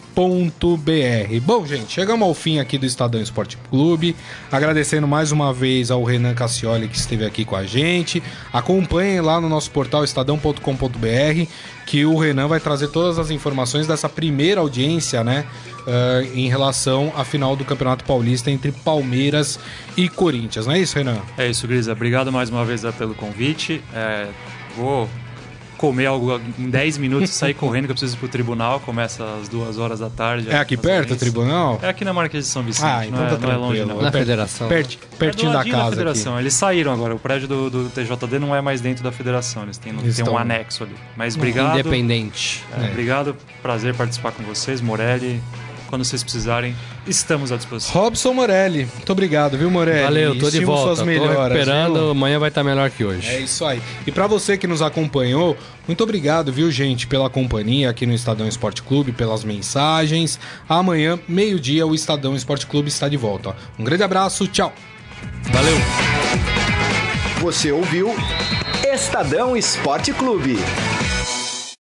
[1.39, 4.15] Bom, gente, chegamos ao fim aqui do Estadão Esporte Clube.
[4.51, 8.21] Agradecendo mais uma vez ao Renan Cassioli que esteve aqui com a gente.
[8.51, 11.47] Acompanhem lá no nosso portal estadão.com.br
[11.85, 15.45] que o Renan vai trazer todas as informações dessa primeira audiência, né?
[15.81, 19.59] Uh, em relação à final do Campeonato Paulista entre Palmeiras
[19.97, 21.17] e Corinthians, não é isso, Renan?
[21.37, 21.93] É isso, Grisa.
[21.93, 23.83] Obrigado mais uma vez pelo convite.
[23.93, 24.27] É,
[24.77, 25.09] vou
[25.81, 29.49] comer algo em 10 minutos, sair correndo que eu preciso ir pro tribunal, começa às
[29.49, 30.47] 2 horas da tarde.
[30.47, 31.79] É aqui perto o tribunal?
[31.81, 33.85] É aqui na Marquês de São Vicente, ah, então não, tá é, não é longe
[33.85, 33.99] não.
[33.99, 34.67] Na federação.
[34.69, 35.85] Pert, pertinho é da casa.
[35.85, 36.33] Da federação.
[36.33, 36.43] Aqui.
[36.43, 39.79] Eles saíram agora, o prédio do, do, TJD não é mais dentro da federação, eles
[39.79, 40.95] têm, eles tem um anexo ali.
[41.17, 41.79] Mas obrigado.
[41.79, 42.63] Independente.
[42.77, 42.89] É, é.
[42.89, 45.41] Obrigado, prazer participar com vocês, Morelli.
[45.91, 46.73] Quando vocês precisarem,
[47.05, 48.01] estamos à disposição.
[48.01, 50.03] Robson Morelli, muito obrigado, viu, Morelli?
[50.03, 50.95] Valeu, tô de volta.
[50.95, 52.09] Suas melhoras, tô recuperando, viu?
[52.11, 53.27] amanhã vai estar melhor que hoje.
[53.27, 53.81] É isso aí.
[54.07, 58.47] E para você que nos acompanhou, muito obrigado, viu, gente, pela companhia aqui no Estadão
[58.47, 60.39] Esporte Clube, pelas mensagens.
[60.69, 63.53] Amanhã, meio-dia, o Estadão Esporte Clube está de volta.
[63.77, 64.73] Um grande abraço, tchau.
[65.51, 65.75] Valeu.
[67.41, 68.15] Você ouviu
[68.93, 70.57] Estadão Esporte Clube.